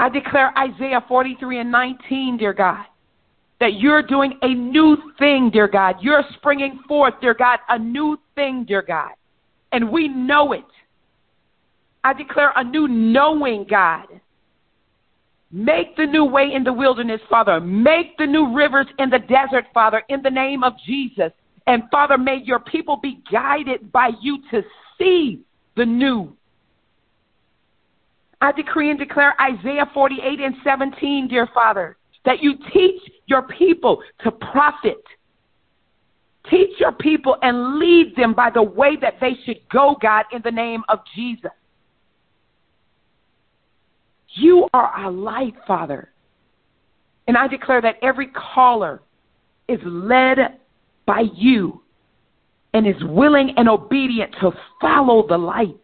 I 0.00 0.08
declare 0.08 0.50
Isaiah 0.56 1.04
43 1.06 1.60
and 1.60 1.70
19, 1.70 2.38
dear 2.38 2.54
God, 2.54 2.86
that 3.60 3.74
you're 3.74 4.02
doing 4.02 4.32
a 4.40 4.48
new 4.48 4.96
thing, 5.18 5.50
dear 5.52 5.68
God. 5.68 5.96
You're 6.00 6.24
springing 6.38 6.80
forth, 6.88 7.12
dear 7.20 7.34
God, 7.34 7.58
a 7.68 7.78
new 7.78 8.18
thing, 8.34 8.64
dear 8.66 8.80
God. 8.80 9.10
And 9.72 9.92
we 9.92 10.08
know 10.08 10.54
it. 10.54 10.64
I 12.02 12.14
declare 12.14 12.54
a 12.56 12.64
new 12.64 12.88
knowing, 12.88 13.66
God. 13.68 14.06
Make 15.52 15.96
the 15.96 16.06
new 16.06 16.24
way 16.24 16.50
in 16.54 16.64
the 16.64 16.72
wilderness, 16.72 17.20
Father. 17.28 17.60
Make 17.60 18.16
the 18.16 18.26
new 18.26 18.56
rivers 18.56 18.86
in 18.98 19.10
the 19.10 19.18
desert, 19.18 19.66
Father, 19.74 20.02
in 20.08 20.22
the 20.22 20.30
name 20.30 20.64
of 20.64 20.72
Jesus. 20.86 21.30
And 21.66 21.82
Father, 21.90 22.16
may 22.16 22.40
your 22.42 22.60
people 22.60 22.96
be 22.96 23.22
guided 23.30 23.92
by 23.92 24.12
you 24.22 24.38
to 24.50 24.62
see 24.98 25.42
the 25.76 25.84
new 25.84 26.34
I 28.40 28.52
decree 28.52 28.90
and 28.90 28.98
declare 28.98 29.34
Isaiah 29.40 29.90
48 29.92 30.40
and 30.40 30.54
17, 30.64 31.28
dear 31.28 31.48
Father, 31.52 31.96
that 32.24 32.42
you 32.42 32.54
teach 32.72 33.00
your 33.26 33.42
people 33.42 34.02
to 34.24 34.30
profit. 34.30 35.02
Teach 36.48 36.70
your 36.78 36.92
people 36.92 37.36
and 37.42 37.78
lead 37.78 38.14
them 38.16 38.32
by 38.32 38.50
the 38.50 38.62
way 38.62 38.96
that 39.00 39.14
they 39.20 39.32
should 39.44 39.60
go, 39.70 39.96
God, 40.00 40.24
in 40.32 40.40
the 40.42 40.50
name 40.50 40.82
of 40.88 41.00
Jesus. 41.14 41.50
You 44.34 44.68
are 44.72 44.86
our 44.86 45.10
light, 45.10 45.54
Father. 45.66 46.10
And 47.26 47.36
I 47.36 47.46
declare 47.46 47.82
that 47.82 47.96
every 48.02 48.28
caller 48.28 49.02
is 49.68 49.80
led 49.84 50.38
by 51.06 51.24
you 51.34 51.82
and 52.72 52.86
is 52.86 53.02
willing 53.02 53.52
and 53.56 53.68
obedient 53.68 54.34
to 54.40 54.52
follow 54.80 55.26
the 55.26 55.36
light. 55.36 55.80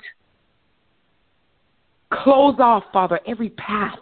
Close 2.12 2.57
off, 2.59 2.85
Father, 2.92 3.21
every 3.27 3.51
path 3.51 3.99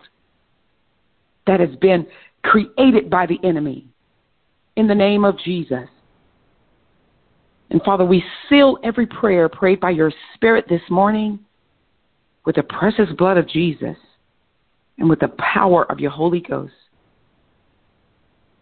that 1.47 1.61
has 1.61 1.75
been 1.81 2.07
created 2.43 3.09
by 3.09 3.27
the 3.27 3.38
enemy 3.43 3.87
in 4.77 4.87
the 4.87 4.95
name 4.95 5.25
of 5.25 5.38
Jesus. 5.38 5.88
And 7.71 7.83
Father, 7.83 8.05
we 8.05 8.23
seal 8.49 8.79
every 8.85 9.07
prayer 9.07 9.49
prayed 9.49 9.81
by 9.81 9.90
your 9.90 10.12
Spirit 10.35 10.67
this 10.69 10.83
morning 10.90 11.38
with 12.45 12.57
the 12.57 12.62
precious 12.62 13.09
blood 13.17 13.38
of 13.38 13.49
Jesus 13.49 13.97
and 14.99 15.09
with 15.09 15.21
the 15.21 15.33
power 15.38 15.90
of 15.90 15.99
your 15.99 16.11
Holy 16.11 16.40
Ghost 16.40 16.73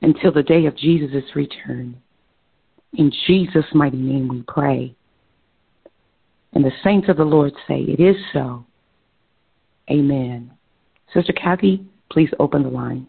until 0.02 0.32
the 0.32 0.42
day 0.42 0.66
of 0.66 0.76
Jesus' 0.76 1.24
return. 1.34 1.96
In 2.94 3.12
Jesus' 3.26 3.64
mighty 3.74 3.96
name 3.96 4.28
we 4.28 4.42
pray. 4.46 4.94
And 6.52 6.64
the 6.64 6.72
saints 6.84 7.08
of 7.08 7.16
the 7.16 7.24
Lord 7.24 7.52
say, 7.66 7.80
It 7.80 8.00
is 8.00 8.16
so. 8.32 8.64
Amen. 9.90 10.50
Sister 11.12 11.32
Kathy, 11.32 11.84
please 12.10 12.30
open 12.38 12.62
the 12.62 12.68
lines. 12.68 13.08